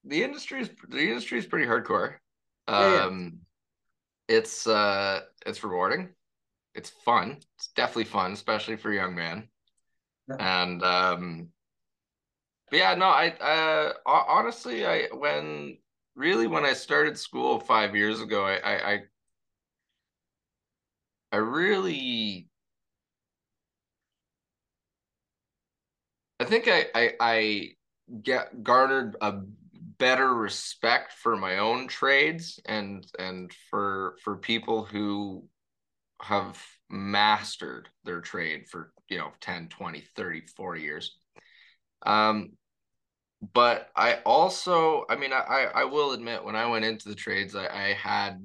the 0.04 0.24
industry 0.24 0.62
is 0.62 0.70
the 0.88 1.10
industry 1.10 1.40
is 1.40 1.46
pretty 1.46 1.68
hardcore. 1.68 2.16
Um, 2.68 2.82
yeah, 2.84 3.10
yeah. 3.10 3.20
it's 4.38 4.68
uh, 4.68 5.22
it's 5.46 5.64
rewarding. 5.64 6.10
It's 6.76 6.90
fun. 6.90 7.38
It's 7.56 7.70
definitely 7.76 8.06
fun, 8.06 8.34
especially 8.34 8.76
for 8.76 8.92
a 8.92 8.96
young 8.96 9.16
man. 9.16 9.48
Yeah. 10.28 10.66
And 10.66 10.84
um, 10.84 11.50
but 12.70 12.78
yeah, 12.78 12.96
no, 12.96 13.08
I 13.08 13.30
uh 13.30 13.94
honestly 14.06 14.86
I 14.86 15.08
when 15.14 15.78
really 16.16 16.48
when 16.48 16.66
I 16.66 16.74
started 16.74 17.18
school 17.18 17.60
five 17.60 17.96
years 17.96 18.22
ago, 18.22 18.46
I 18.46 18.58
I 18.58 18.92
I, 18.92 19.00
I 21.32 21.38
really 21.38 22.49
I 26.40 26.46
think 26.46 26.68
I, 26.68 26.86
I 26.96 27.14
I 27.20 27.70
get 28.24 28.64
garnered 28.64 29.18
a 29.22 29.42
better 29.98 30.34
respect 30.34 31.14
for 31.14 31.36
my 31.36 31.58
own 31.58 31.88
trades 31.88 32.60
and 32.66 33.06
and 33.20 33.52
for 33.70 34.16
for 34.24 34.38
people 34.38 34.86
who 34.86 35.48
have 36.22 36.62
mastered 36.90 37.90
their 38.04 38.22
trade 38.22 38.68
for 38.68 38.92
you 39.10 39.18
know 39.18 39.32
10 39.42 39.68
20 39.68 40.02
30 40.16 40.42
40 40.56 40.82
years. 40.82 41.18
Um 42.06 42.52
but 43.54 43.90
I 43.96 44.16
also, 44.26 45.06
I 45.10 45.16
mean, 45.16 45.32
I 45.32 45.68
I 45.74 45.86
will 45.86 46.12
admit 46.12 46.44
when 46.44 46.56
I 46.58 46.66
went 46.66 46.84
into 46.86 47.08
the 47.08 47.16
trades, 47.16 47.56
I, 47.56 47.68
I 47.68 47.94
had 47.94 48.42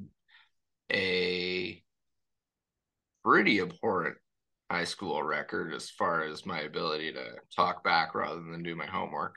a 0.93 1.83
pretty 3.25 3.61
abhorrent 3.61 4.17
high 4.71 4.85
school 4.85 5.23
record 5.23 5.73
as 5.75 5.90
far 5.90 6.25
as 6.25 6.47
my 6.47 6.61
ability 6.61 7.12
to 7.12 7.25
talk 7.54 7.85
back 7.85 8.14
rather 8.14 8.40
than 8.40 8.62
do 8.62 8.75
my 8.75 8.87
homework. 8.87 9.35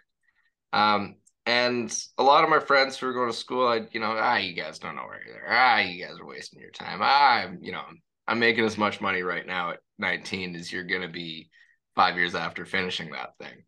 Um, 0.73 1.15
and 1.45 1.95
a 2.17 2.23
lot 2.23 2.43
of 2.43 2.49
my 2.49 2.59
friends 2.59 2.97
who 2.97 3.07
were 3.07 3.13
going 3.13 3.31
to 3.31 3.37
school, 3.37 3.67
I, 3.67 3.87
you 3.91 3.99
know, 3.99 4.15
ah, 4.17 4.37
you 4.37 4.53
guys 4.53 4.79
don't 4.79 4.95
know 4.95 5.03
where 5.03 5.21
you're 5.25 5.35
there. 5.35 5.47
Ah, 5.49 5.79
you 5.79 6.05
guys 6.05 6.19
are 6.19 6.25
wasting 6.25 6.59
your 6.59 6.71
time. 6.71 6.99
Ah, 7.01 7.35
I'm, 7.35 7.59
you 7.61 7.71
know, 7.71 7.83
I'm 8.27 8.39
making 8.39 8.65
as 8.65 8.77
much 8.77 8.99
money 8.99 9.21
right 9.21 9.45
now 9.47 9.71
at 9.71 9.79
19 9.99 10.55
as 10.55 10.71
you're 10.71 10.83
going 10.83 11.03
to 11.03 11.07
be 11.07 11.49
five 11.95 12.17
years 12.17 12.35
after 12.35 12.65
finishing 12.65 13.11
that 13.11 13.37
thing. 13.39 13.63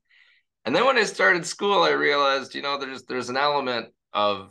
And 0.66 0.76
then 0.76 0.86
when 0.86 0.98
I 0.98 1.04
started 1.04 1.46
school, 1.46 1.84
I 1.84 1.92
realized, 1.92 2.54
you 2.54 2.62
know, 2.62 2.78
there's 2.78 3.04
there's 3.04 3.30
an 3.30 3.38
element 3.38 3.88
of 4.14 4.50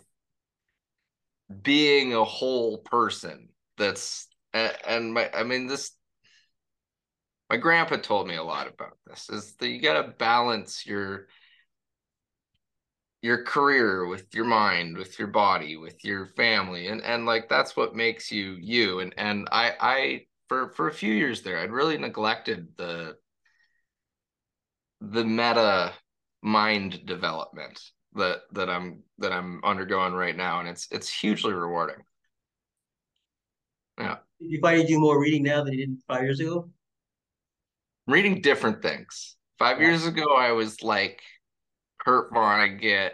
being 1.63 2.15
a 2.15 2.25
whole 2.25 2.79
person 2.79 3.49
that's 3.77 4.27
and 4.53 5.13
my 5.13 5.31
I 5.33 5.45
mean 5.45 5.67
this 5.67 5.93
my 7.51 7.57
grandpa 7.57 7.97
told 7.97 8.27
me 8.27 8.37
a 8.37 8.43
lot 8.43 8.69
about 8.69 8.97
this 9.07 9.29
is 9.31 9.55
that 9.57 9.69
you 9.69 9.81
got 9.81 10.03
to 10.03 10.13
balance 10.13 10.87
your 10.87 11.29
your 13.23 13.43
career 13.45 14.07
with 14.07 14.33
your 14.35 14.45
mind 14.45 14.97
with 14.97 15.19
your 15.19 15.29
body 15.29 15.77
with 15.77 16.05
your 16.05 16.27
family 16.27 16.87
and 16.89 17.03
and 17.03 17.27
like 17.27 17.49
that's 17.49 17.77
what 17.77 17.97
makes 17.97 18.31
you 18.31 18.57
you 18.61 19.01
and 19.01 19.13
and 19.19 19.49
I 19.51 19.73
I 19.81 20.21
for 20.49 20.71
for 20.71 20.89
a 20.89 20.95
few 20.95 21.13
years 21.13 21.43
there 21.43 21.59
I'd 21.59 21.73
really 21.73 21.99
neglected 21.99 22.69
the 22.77 23.17
the 25.01 25.25
meta 25.25 25.93
mind 26.43 27.05
development 27.07 27.81
that 28.15 28.41
that 28.53 28.69
I'm 28.69 29.03
that 29.19 29.33
I'm 29.33 29.61
undergoing 29.65 30.13
right 30.13 30.37
now, 30.37 30.61
and 30.61 30.69
it's 30.69 30.89
it's 30.91 31.13
hugely 31.13 31.53
rewarding. 31.53 32.03
Yeah. 33.99 34.17
You 34.39 34.61
find 34.61 34.81
you 34.81 34.87
do 34.87 35.01
more 35.01 35.21
reading 35.21 35.43
now 35.43 35.65
than 35.65 35.75
you 35.75 35.87
did 35.87 35.99
five 36.07 36.23
years 36.23 36.41
ago? 36.41 36.69
I'm 38.09 38.15
reading 38.15 38.41
different 38.41 38.81
things. 38.81 39.37
Five 39.59 39.83
years 39.83 40.07
ago, 40.07 40.35
I 40.35 40.53
was 40.53 40.83
like 40.83 41.21
Kurt 42.01 42.33
Vonnegut, 42.33 43.11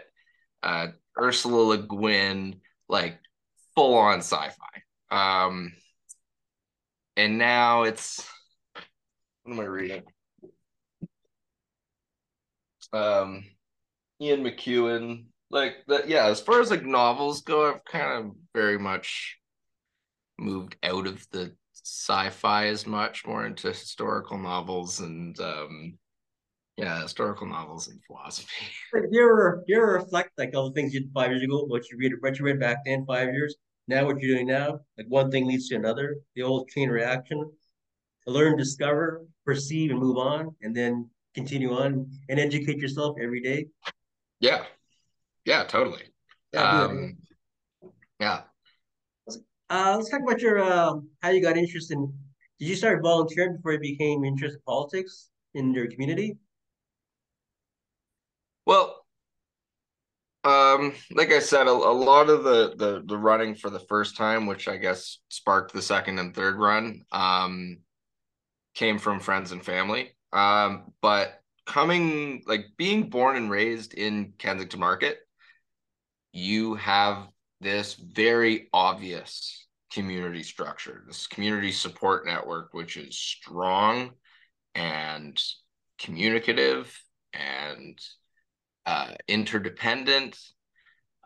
uh, 0.63 0.87
Ursula 1.19 1.61
Le 1.61 1.77
Guin, 1.79 2.61
like 2.87 3.19
full 3.75 3.95
on 3.95 4.19
sci-fi. 4.19 4.55
Um, 5.11 5.73
and 7.17 7.37
now 7.37 7.83
it's 7.83 8.25
what 9.43 9.55
am 9.55 9.59
I 9.59 9.63
reading? 9.65 10.03
um, 12.93 13.43
Ian 14.21 14.45
McEwan. 14.45 15.25
Like 15.51 15.75
that, 15.87 16.07
yeah. 16.07 16.27
As 16.27 16.39
far 16.39 16.61
as 16.61 16.71
like 16.71 16.85
novels 16.85 17.41
go, 17.41 17.69
I've 17.69 17.83
kind 17.83 18.27
of 18.27 18.31
very 18.53 18.79
much 18.79 19.39
moved 20.39 20.77
out 20.83 21.05
of 21.05 21.27
the 21.31 21.53
sci-fi 21.85 22.65
as 22.65 22.87
much, 22.87 23.25
more 23.27 23.45
into 23.45 23.67
historical 23.67 24.39
novels 24.39 25.01
and 25.01 25.39
um, 25.39 25.97
yeah, 26.77 27.01
historical 27.03 27.47
novels 27.47 27.87
and 27.87 28.03
philosophy. 28.03 28.65
You 29.11 29.23
ever, 29.23 29.63
you 29.67 29.75
ever 29.75 29.93
reflect 29.93 30.29
like 30.37 30.55
all 30.55 30.69
the 30.69 30.73
things 30.73 30.93
you 30.93 31.01
did 31.01 31.11
five 31.13 31.29
years 31.29 31.43
ago, 31.43 31.65
what 31.65 31.83
you 31.91 31.97
read, 31.97 32.13
what 32.21 32.39
you 32.39 32.45
read 32.45 32.61
back 32.61 32.77
then, 32.85 33.05
five 33.05 33.33
years, 33.33 33.55
now 33.89 34.05
what 34.05 34.21
you're 34.21 34.35
doing 34.35 34.47
now? 34.47 34.79
Like 34.97 35.07
one 35.09 35.29
thing 35.29 35.45
leads 35.45 35.67
to 35.67 35.75
another, 35.75 36.15
the 36.33 36.43
old 36.43 36.69
chain 36.69 36.89
reaction. 36.89 37.51
learn, 38.25 38.57
discover, 38.57 39.25
perceive, 39.45 39.91
and 39.91 39.99
move 39.99 40.17
on, 40.17 40.55
and 40.61 40.73
then 40.73 41.09
continue 41.33 41.73
on 41.73 42.09
and 42.29 42.39
educate 42.39 42.77
yourself 42.77 43.17
every 43.21 43.41
day. 43.41 43.67
Yeah, 44.39 44.63
yeah, 45.43 45.65
totally. 45.65 46.03
Yeah, 46.53 46.83
um, 46.83 47.17
yeah. 48.19 48.41
Uh, 49.69 49.95
let's 49.97 50.09
talk 50.09 50.21
about 50.21 50.41
your 50.41 50.59
uh, 50.59 50.93
how 51.21 51.29
you 51.29 51.41
got 51.41 51.57
interested 51.57 51.95
in. 51.95 52.13
Did 52.59 52.69
you 52.69 52.75
start 52.75 53.01
volunteering 53.01 53.57
before 53.57 53.73
you 53.73 53.79
became 53.79 54.23
interested 54.23 54.57
in 54.57 54.63
politics 54.65 55.29
in 55.53 55.73
your 55.73 55.87
community? 55.87 56.37
Well, 58.65 59.05
um, 60.43 60.93
like 61.11 61.31
I 61.31 61.39
said, 61.39 61.67
a, 61.67 61.71
a, 61.71 61.71
lot 61.71 62.29
of 62.29 62.43
the, 62.43 62.75
the 62.75 63.03
the 63.05 63.17
running 63.17 63.55
for 63.55 63.71
the 63.71 63.79
first 63.79 64.15
time, 64.15 64.45
which 64.45 64.67
I 64.67 64.77
guess 64.77 65.17
sparked 65.29 65.73
the 65.73 65.81
second 65.81 66.19
and 66.19 66.35
third 66.35 66.57
run, 66.57 67.03
um, 67.11 67.79
came 68.75 68.99
from 68.99 69.19
friends 69.19 69.51
and 69.51 69.65
family. 69.65 70.11
Um, 70.31 70.93
but 71.01 71.41
coming 71.65 72.43
like 72.45 72.65
being 72.77 73.09
born 73.09 73.35
and 73.35 73.49
raised 73.49 73.95
in 73.95 74.33
Kensington 74.37 74.79
Market, 74.79 75.17
you 76.31 76.75
have 76.75 77.27
this 77.65 77.95
very 77.95 78.69
obvious 78.71 79.65
community 79.91 80.43
structure, 80.43 81.03
this 81.07 81.25
community 81.25 81.71
support 81.71 82.23
network, 82.27 82.73
which 82.75 82.95
is 82.95 83.17
strong 83.17 84.11
and 84.75 85.41
communicative 85.97 86.95
and 87.33 87.97
uh, 88.85 89.15
interdependent. 89.27 90.37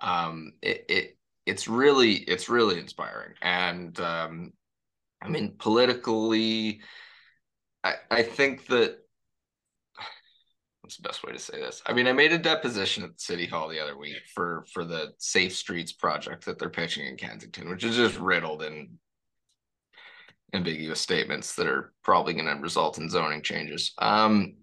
Um, 0.01 0.53
it, 0.62 0.86
it 0.88 1.17
it's 1.46 1.67
really 1.67 2.13
it's 2.13 2.48
really 2.48 2.79
inspiring, 2.79 3.34
and 3.41 4.00
um, 4.00 4.53
I 5.22 5.27
mean 5.27 5.55
politically, 5.60 6.79
I 7.84 7.96
I 8.10 8.24
think 8.24 8.67
that 8.67 9.00
what's 10.89 10.98
the 10.98 11.08
best 11.08 11.24
way 11.24 11.31
to 11.31 11.38
say 11.38 11.60
this? 11.60 11.84
I 11.86 11.93
mean, 11.93 12.08
I 12.08 12.13
made 12.13 12.31
a 12.31 12.38
deposition 12.39 13.03
at 13.03 13.22
city 13.22 13.46
hall 13.46 13.69
the 13.69 13.79
other 13.79 13.96
week 13.96 14.24
for 14.34 14.65
for 14.74 14.84
the 14.84 15.13
Safe 15.19 15.55
Streets 15.55 15.91
project 15.91 16.46
that 16.46 16.58
they're 16.58 16.67
pitching 16.67 17.05
in 17.05 17.15
Kensington, 17.15 17.69
which 17.69 17.84
is 17.84 17.96
just 17.96 18.17
riddled 18.17 18.63
in 18.63 18.98
ambiguous 20.51 21.00
statements 21.00 21.53
that 21.53 21.67
are 21.67 21.93
probably 22.03 22.34
going 22.34 22.48
to 22.48 22.60
result 22.60 22.98
in 22.98 23.08
zoning 23.08 23.43
changes. 23.43 23.93
Um, 24.00 24.55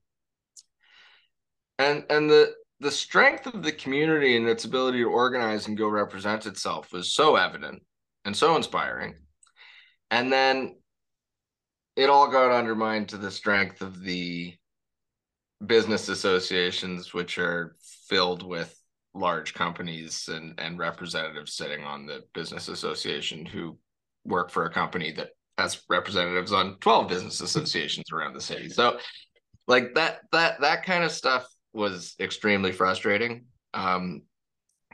and 1.78 2.04
and 2.10 2.28
the 2.28 2.54
the 2.80 2.90
strength 2.90 3.46
of 3.46 3.62
the 3.62 3.70
community 3.70 4.36
and 4.36 4.48
its 4.48 4.64
ability 4.64 4.98
to 4.98 5.08
organize 5.08 5.68
and 5.68 5.78
go 5.78 5.86
represent 5.86 6.44
itself 6.44 6.92
was 6.92 7.14
so 7.14 7.36
evident 7.36 7.80
and 8.24 8.36
so 8.36 8.56
inspiring. 8.56 9.14
And 10.10 10.32
then 10.32 10.74
it 11.94 12.10
all 12.10 12.26
got 12.26 12.50
undermined 12.50 13.10
to 13.10 13.16
the 13.16 13.30
strength 13.30 13.80
of 13.80 14.02
the 14.02 14.56
business 15.64 16.08
associations, 16.08 17.14
which 17.14 17.38
are 17.38 17.76
filled 18.08 18.42
with 18.42 18.78
large 19.14 19.54
companies 19.54 20.28
and, 20.28 20.58
and 20.58 20.78
representatives 20.78 21.54
sitting 21.54 21.84
on 21.84 22.06
the 22.06 22.22
business 22.34 22.68
association 22.68 23.46
who 23.46 23.78
work 24.24 24.50
for 24.50 24.66
a 24.66 24.72
company 24.72 25.12
that 25.12 25.30
has 25.58 25.82
representatives 25.88 26.52
on 26.52 26.76
12 26.80 27.08
business 27.08 27.40
associations 27.40 28.12
around 28.12 28.34
the 28.34 28.40
city. 28.40 28.68
So 28.68 28.98
like 29.66 29.94
that 29.94 30.20
that 30.32 30.60
that 30.60 30.84
kind 30.84 31.02
of 31.02 31.10
stuff 31.10 31.46
was 31.72 32.14
extremely 32.20 32.72
frustrating 32.72 33.46
um, 33.74 34.22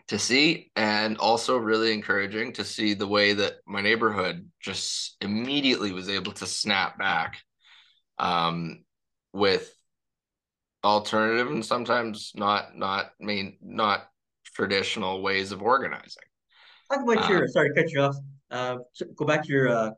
to 0.09 0.19
see 0.19 0.71
and 0.77 1.19
also 1.19 1.57
really 1.57 1.93
encouraging 1.93 2.53
to 2.53 2.65
see 2.65 2.95
the 2.95 3.07
way 3.07 3.33
that 3.33 3.55
my 3.67 3.81
neighborhood 3.81 4.49
just 4.61 5.17
immediately 5.21 5.93
was 5.93 6.09
able 6.09 6.33
to 6.33 6.47
snap 6.47 6.99
back 6.99 7.39
um, 8.19 8.85
with 9.33 9.73
alternative 10.85 11.51
and 11.51 11.65
sometimes 11.65 12.33
not 12.35 12.77
not 12.77 13.13
mean 13.21 13.57
not 13.63 14.09
traditional 14.55 15.23
ways 15.23 15.53
of 15.53 15.63
organizing. 15.63 16.23
Talk 16.91 17.03
about 17.03 17.29
your 17.29 17.43
um, 17.43 17.49
sorry 17.49 17.69
to 17.71 17.75
cut 17.75 17.91
you 17.91 18.01
off. 18.01 18.17
Uh, 18.51 18.77
go 19.17 19.25
back 19.25 19.43
to 19.45 19.49
your 19.49 19.69
uh, 19.69 19.91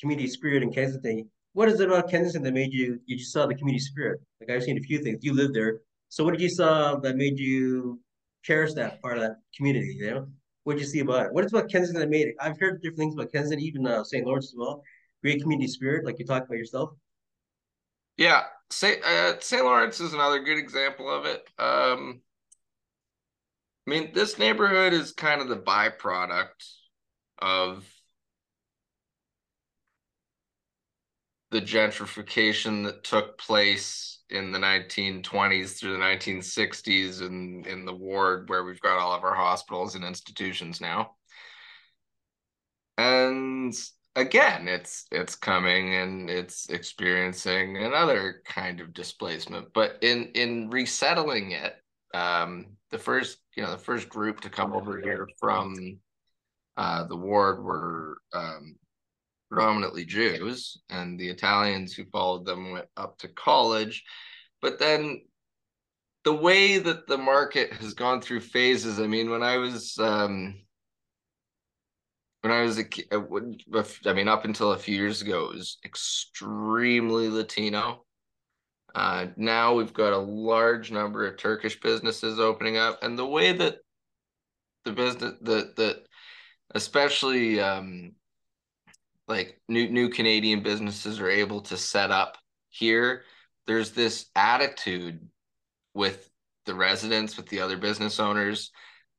community 0.00 0.28
spirit 0.28 0.62
in 0.62 0.72
Kensington. 0.72 1.28
What 1.54 1.68
is 1.68 1.80
it 1.80 1.88
about 1.88 2.10
Kensington 2.10 2.42
that 2.42 2.54
made 2.54 2.72
you 2.72 3.00
you 3.06 3.16
just 3.16 3.32
saw 3.32 3.46
the 3.46 3.54
community 3.54 3.82
spirit? 3.82 4.20
Like 4.40 4.50
I've 4.50 4.62
seen 4.62 4.78
a 4.78 4.80
few 4.80 5.02
things. 5.02 5.20
You 5.22 5.34
live 5.34 5.52
there. 5.52 5.80
So 6.08 6.24
what 6.24 6.32
did 6.32 6.40
you 6.40 6.50
saw 6.50 6.96
that 6.96 7.16
made 7.16 7.38
you 7.38 8.00
cherish 8.42 8.74
that 8.74 9.00
part 9.02 9.16
of 9.16 9.22
that 9.22 9.36
community? 9.56 9.96
You 9.98 10.10
know, 10.10 10.28
what 10.64 10.74
did 10.74 10.82
you 10.82 10.86
see 10.86 11.00
about 11.00 11.26
it? 11.26 11.32
What 11.32 11.44
is 11.44 11.52
about 11.52 11.70
Kensington 11.70 12.00
that 12.00 12.10
made 12.10 12.28
it? 12.28 12.34
I've 12.40 12.58
heard 12.58 12.80
different 12.82 12.98
things 12.98 13.14
about 13.14 13.32
Kensington, 13.32 13.60
even 13.60 13.86
uh, 13.86 14.04
St. 14.04 14.26
Lawrence 14.26 14.52
as 14.52 14.54
well. 14.56 14.82
Great 15.22 15.42
community 15.42 15.68
spirit, 15.68 16.04
like 16.04 16.18
you 16.18 16.26
talked 16.26 16.46
about 16.46 16.58
yourself. 16.58 16.90
Yeah, 18.16 18.44
St. 18.70 19.02
Uh, 19.04 19.40
St. 19.40 19.64
Lawrence 19.64 20.00
is 20.00 20.12
another 20.12 20.40
good 20.40 20.58
example 20.58 21.10
of 21.10 21.26
it. 21.26 21.46
Um, 21.58 22.20
I 23.86 23.90
mean, 23.90 24.12
this 24.14 24.38
neighborhood 24.38 24.92
is 24.92 25.12
kind 25.12 25.40
of 25.40 25.48
the 25.48 25.56
byproduct 25.56 26.64
of 27.38 27.86
the 31.50 31.60
gentrification 31.60 32.84
that 32.84 33.04
took 33.04 33.38
place 33.38 34.20
in 34.30 34.50
the 34.50 34.58
1920s 34.58 35.78
through 35.78 35.92
the 35.92 35.98
1960s 35.98 37.20
and 37.20 37.66
in 37.66 37.84
the 37.84 37.94
ward 37.94 38.48
where 38.48 38.64
we've 38.64 38.80
got 38.80 38.98
all 38.98 39.12
of 39.12 39.22
our 39.22 39.34
hospitals 39.34 39.94
and 39.94 40.04
institutions 40.04 40.80
now 40.80 41.12
and 42.98 43.74
again 44.16 44.68
it's 44.68 45.06
it's 45.10 45.34
coming 45.34 45.94
and 45.94 46.30
it's 46.30 46.68
experiencing 46.68 47.76
another 47.78 48.42
kind 48.46 48.80
of 48.80 48.94
displacement 48.94 49.66
but 49.74 49.98
in 50.02 50.26
in 50.34 50.70
resettling 50.70 51.52
it 51.52 51.74
um 52.14 52.66
the 52.90 52.98
first 52.98 53.38
you 53.56 53.62
know 53.62 53.72
the 53.72 53.78
first 53.78 54.08
group 54.08 54.40
to 54.40 54.48
come 54.48 54.72
over 54.72 55.00
here 55.00 55.28
from 55.40 55.74
uh 56.76 57.04
the 57.04 57.16
ward 57.16 57.64
were 57.64 58.18
um 58.32 58.76
predominantly 59.54 60.04
Jews, 60.04 60.78
and 60.90 61.18
the 61.18 61.28
Italians 61.28 61.94
who 61.94 62.04
followed 62.06 62.44
them 62.44 62.72
went 62.72 62.88
up 62.96 63.18
to 63.18 63.28
college. 63.28 64.04
But 64.60 64.78
then 64.78 65.22
the 66.24 66.34
way 66.34 66.78
that 66.78 67.06
the 67.06 67.18
market 67.18 67.72
has 67.74 67.94
gone 67.94 68.20
through 68.20 68.40
phases, 68.40 68.98
I 68.98 69.06
mean, 69.06 69.30
when 69.30 69.42
I 69.42 69.58
was 69.58 69.96
um, 69.98 70.60
when 72.44 72.52
I 72.52 72.60
was 72.60 72.76
a 72.76 72.84
kid, 72.84 73.06
I 73.10 74.12
mean, 74.12 74.28
up 74.28 74.44
until 74.44 74.72
a 74.72 74.78
few 74.78 74.94
years 74.94 75.22
ago, 75.22 75.46
it 75.46 75.54
was 75.54 75.78
extremely 75.82 77.30
Latino. 77.30 78.04
Uh, 78.94 79.28
now 79.38 79.72
we've 79.72 79.94
got 79.94 80.12
a 80.12 80.18
large 80.18 80.92
number 80.92 81.26
of 81.26 81.38
Turkish 81.38 81.80
businesses 81.80 82.38
opening 82.38 82.76
up, 82.76 83.02
and 83.02 83.18
the 83.18 83.24
way 83.24 83.54
that 83.54 83.78
the 84.84 84.92
business, 84.92 85.32
that 85.40 85.74
that 85.76 86.02
especially 86.74 87.60
um, 87.60 88.12
like 89.26 89.58
new 89.70 89.88
new 89.88 90.10
Canadian 90.10 90.62
businesses 90.62 91.20
are 91.20 91.30
able 91.30 91.62
to 91.62 91.78
set 91.78 92.10
up 92.10 92.36
here, 92.68 93.22
there's 93.66 93.92
this 93.92 94.26
attitude 94.36 95.30
with 95.94 96.28
the 96.66 96.74
residents, 96.74 97.38
with 97.38 97.48
the 97.48 97.60
other 97.60 97.78
business 97.78 98.20
owners 98.20 98.70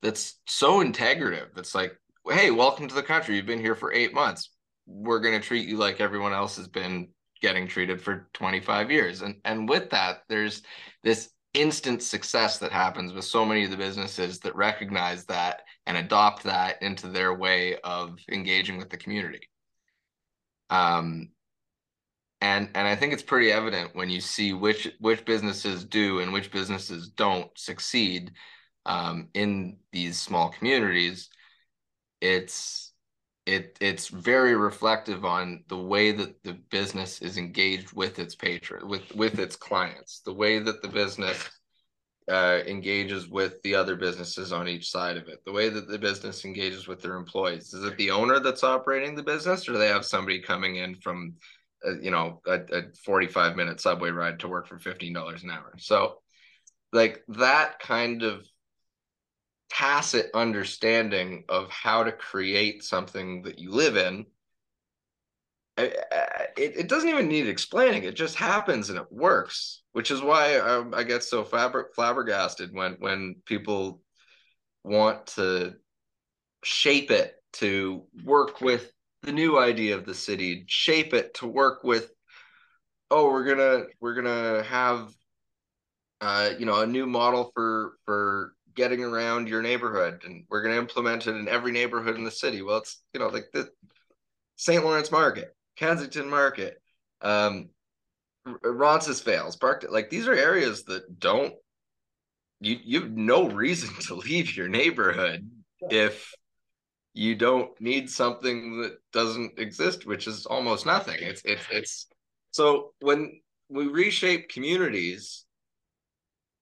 that's 0.04 0.40
so 0.46 0.84
integrative. 0.84 1.58
It's 1.58 1.74
like, 1.74 1.98
hey, 2.30 2.50
welcome 2.50 2.88
to 2.88 2.96
the 2.96 3.04
country. 3.04 3.36
You've 3.36 3.46
been 3.46 3.60
here 3.60 3.76
for 3.76 3.94
eight 3.94 4.14
months. 4.14 4.50
We're 4.88 5.20
gonna 5.20 5.40
treat 5.40 5.68
you 5.68 5.78
like 5.78 6.02
everyone 6.02 6.34
else 6.34 6.58
has 6.58 6.68
been 6.68 7.10
getting 7.42 7.68
treated 7.68 8.02
for 8.02 8.30
25 8.34 8.92
years. 8.92 9.22
And 9.22 9.36
and 9.46 9.70
with 9.70 9.92
that, 9.92 10.24
there's 10.28 10.64
this 11.04 11.30
instant 11.54 12.02
success 12.02 12.58
that 12.60 12.72
happens 12.72 13.14
with 13.14 13.26
so 13.26 13.46
many 13.46 13.64
of 13.64 13.72
the 13.72 13.78
businesses 13.78 14.40
that 14.40 14.56
recognize 14.56 15.26
that 15.26 15.62
and 15.86 15.98
adopt 15.98 16.44
that 16.44 16.82
into 16.82 17.08
their 17.08 17.34
way 17.34 17.78
of 17.84 18.18
engaging 18.32 18.78
with 18.78 18.90
the 18.90 18.98
community. 18.98 19.50
Um, 20.70 21.30
and 22.42 22.70
and 22.76 22.88
I 22.88 22.96
think 22.96 23.14
it's 23.14 23.24
pretty 23.24 23.52
evident 23.52 23.96
when 23.96 24.10
you 24.10 24.20
see 24.20 24.54
which 24.54 24.92
which 25.00 25.26
businesses 25.26 25.86
do 25.86 26.20
and 26.20 26.34
which 26.34 26.52
businesses 26.52 27.10
don't 27.10 27.50
succeed 27.58 28.32
um, 28.86 29.30
in 29.34 29.78
these 29.92 30.20
small 30.20 30.50
communities. 30.50 31.30
It's 32.26 32.94
it 33.46 33.78
it's 33.80 34.08
very 34.08 34.56
reflective 34.56 35.24
on 35.24 35.64
the 35.68 35.78
way 35.78 36.12
that 36.12 36.44
the 36.44 36.54
business 36.54 37.22
is 37.22 37.38
engaged 37.38 37.94
with 37.94 38.18
its 38.18 38.34
patron 38.34 38.88
with 38.88 39.14
with 39.16 39.38
its 39.40 39.56
clients, 39.56 40.22
the 40.22 40.34
way 40.34 40.58
that 40.60 40.82
the 40.82 40.88
business 40.88 41.38
uh, 42.28 42.62
engages 42.66 43.28
with 43.28 43.62
the 43.62 43.76
other 43.76 43.96
businesses 43.96 44.52
on 44.52 44.68
each 44.68 44.90
side 44.90 45.18
of 45.18 45.28
it, 45.28 45.46
the 45.46 45.52
way 45.52 45.70
that 45.70 45.88
the 45.88 46.00
business 46.00 46.44
engages 46.44 46.88
with 46.88 47.00
their 47.02 47.16
employees. 47.16 47.72
Is 47.74 47.84
it 47.84 47.98
the 47.98 48.10
owner 48.10 48.40
that's 48.40 48.64
operating 48.64 49.14
the 49.16 49.24
business, 49.24 49.68
or 49.70 49.74
do 49.74 49.78
they 49.78 49.90
have 49.90 50.06
somebody 50.06 50.42
coming 50.42 50.78
in 50.78 50.96
from, 50.96 51.36
uh, 51.88 52.00
you 52.00 52.10
know, 52.10 52.42
a, 52.48 52.62
a 52.72 52.82
45 53.04 53.56
minute 53.56 53.80
subway 53.80 54.10
ride 54.10 54.40
to 54.40 54.48
work 54.48 54.68
for 54.68 54.80
$15 54.80 55.44
an 55.44 55.52
hour? 55.52 55.74
So, 55.78 56.22
like 56.92 57.24
that 57.28 57.80
kind 57.80 58.24
of 58.24 58.48
tacit 59.76 60.30
understanding 60.34 61.44
of 61.50 61.70
how 61.70 62.04
to 62.04 62.12
create 62.12 62.84
something 62.84 63.42
that 63.42 63.60
you 63.60 63.72
live 63.72 63.98
in 63.98 64.26
it, 65.78 66.56
it 66.58 66.90
doesn't 66.90 67.10
even 67.10 67.28
need 67.28 67.48
explaining. 67.48 68.04
It 68.04 68.16
just 68.16 68.36
happens 68.36 68.90
and 68.90 68.98
it 68.98 69.12
works, 69.12 69.84
which 69.92 70.12
is 70.12 70.22
why 70.22 70.58
I, 70.58 71.00
I 71.00 71.04
get 71.04 71.24
so 71.24 71.44
flabber, 71.44 71.86
flabbergasted 71.94 72.74
when 72.74 72.94
when 73.00 73.36
people 73.46 74.02
want 74.84 75.28
to 75.28 75.74
shape 76.64 77.12
it 77.12 77.36
to 77.54 78.04
work 78.24 78.62
with 78.62 78.92
the 79.24 79.32
new 79.32 79.60
idea 79.60 79.96
of 79.96 80.06
the 80.06 80.14
city, 80.14 80.66
shape 80.68 81.14
it 81.14 81.34
to 81.36 81.48
work 81.48 81.84
with. 81.84 82.12
Oh, 83.12 83.30
we're 83.30 83.44
gonna 83.44 83.86
we're 84.00 84.16
gonna 84.16 84.64
have, 84.64 85.14
uh, 86.22 86.52
you 86.58 86.66
know, 86.66 86.82
a 86.82 86.88
new 86.88 87.06
model 87.06 87.52
for 87.54 87.98
for 88.06 88.55
getting 88.76 89.04
around 89.04 89.48
your 89.48 89.62
neighborhood, 89.62 90.22
and 90.26 90.46
we're 90.50 90.62
gonna 90.62 90.78
implement 90.78 91.28
it 91.28 91.36
in 91.36 91.48
every 91.48 91.72
neighborhood 91.72 92.18
in 92.18 92.24
the 92.24 92.32
city. 92.32 92.62
Well, 92.62 92.78
it's 92.78 93.02
you 93.14 93.20
know 93.20 93.28
like 93.28 93.50
the 93.54 93.70
St. 94.58 94.84
Lawrence 94.84 95.12
Market 95.12 95.56
Kensington 95.76 96.30
Market, 96.30 96.82
um, 97.22 97.70
Roncesvalles, 98.64 99.58
Park. 99.58 99.86
Like 99.90 100.10
these 100.10 100.28
are 100.28 100.34
areas 100.34 100.84
that 100.86 101.20
don't 101.20 101.54
you 102.60 102.78
you 102.84 103.02
have 103.02 103.12
no 103.12 103.50
reason 103.50 103.94
to 104.08 104.16
leave 104.16 104.56
your 104.56 104.68
neighborhood 104.68 105.50
if 105.90 106.34
you 107.14 107.36
don't 107.36 107.80
need 107.80 108.10
something 108.10 108.82
that 108.82 108.98
doesn't 109.14 109.58
exist, 109.58 110.06
which 110.06 110.28
is 110.28 110.46
almost 110.46 110.86
nothing. 110.86 111.18
It's 111.20 111.42
it's 111.46 111.64
it's 111.72 112.08
so 112.52 112.94
when 113.00 113.42
we 113.70 113.88
reshape 113.88 114.50
communities 114.50 115.46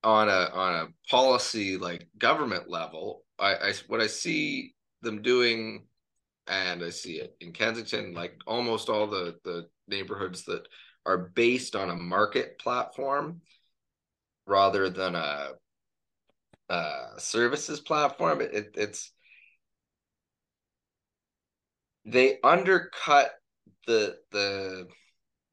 on 0.04 0.30
a 0.30 0.50
on 0.54 0.76
a 0.76 0.88
policy 1.10 1.78
like 1.78 2.08
government 2.18 2.70
level, 2.70 3.24
I, 3.40 3.56
I 3.56 3.74
what 3.88 4.02
I 4.02 4.08
see 4.08 4.74
them 5.02 5.22
doing 5.22 5.86
and 6.48 6.84
I 6.84 6.90
see 6.90 7.16
it 7.20 7.36
in 7.40 7.54
Kensington, 7.54 8.14
like 8.14 8.36
almost 8.46 8.90
all 8.90 9.08
the 9.08 9.38
the 9.44 9.68
neighborhoods 9.88 10.44
that 10.46 10.68
are 11.06 11.18
based 11.18 11.76
on 11.76 11.90
a 11.90 11.96
market 11.96 12.60
platform 12.60 13.42
rather 14.46 14.90
than 14.90 15.16
a, 15.16 15.50
a 16.70 17.06
services 17.18 17.80
platform. 17.80 18.42
It, 18.42 18.72
it's 18.76 19.12
they 22.06 22.40
undercut 22.44 23.32
the 23.88 24.18
the 24.32 24.88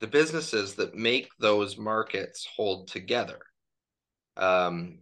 the 0.00 0.06
businesses 0.06 0.74
that 0.76 0.94
make 0.94 1.28
those 1.38 1.76
markets 1.76 2.48
hold 2.56 2.88
together. 2.88 3.40
Um, 4.40 4.98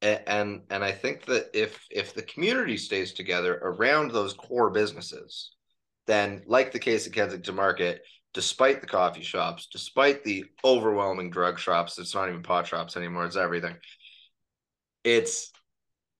and 0.00 0.62
and 0.70 0.84
I 0.84 0.92
think 0.92 1.26
that 1.26 1.50
if 1.54 1.78
if 1.90 2.14
the 2.14 2.22
community 2.22 2.76
stays 2.76 3.12
together 3.12 3.60
around 3.62 4.10
those 4.10 4.34
core 4.34 4.70
businesses, 4.70 5.52
then 6.06 6.42
like 6.46 6.72
the 6.72 6.78
case 6.78 7.06
of 7.06 7.12
Kensington 7.12 7.54
Market, 7.54 8.02
despite 8.34 8.80
the 8.80 8.86
coffee 8.86 9.22
shops, 9.22 9.68
despite 9.70 10.24
the 10.24 10.44
overwhelming 10.64 11.30
drug 11.30 11.58
shops, 11.58 11.98
it's 11.98 12.14
not 12.14 12.28
even 12.28 12.42
pot 12.42 12.66
shops 12.66 12.96
anymore; 12.96 13.26
it's 13.26 13.36
everything. 13.36 13.76
It's 15.04 15.52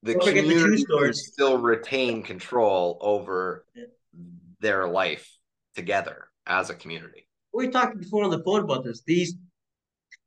the 0.02 0.14
Don't 0.14 0.24
community 0.26 0.84
the 0.88 1.12
still 1.14 1.58
retain 1.58 2.22
control 2.22 2.98
over 3.00 3.64
yeah. 3.74 3.84
their 4.60 4.88
life 4.88 5.28
together 5.74 6.28
as 6.46 6.70
a 6.70 6.74
community. 6.74 7.26
We 7.52 7.68
talked 7.68 7.98
before 7.98 8.24
on 8.24 8.30
the 8.30 8.42
phone 8.42 8.60
about 8.60 8.84
this. 8.84 9.02
These 9.02 9.34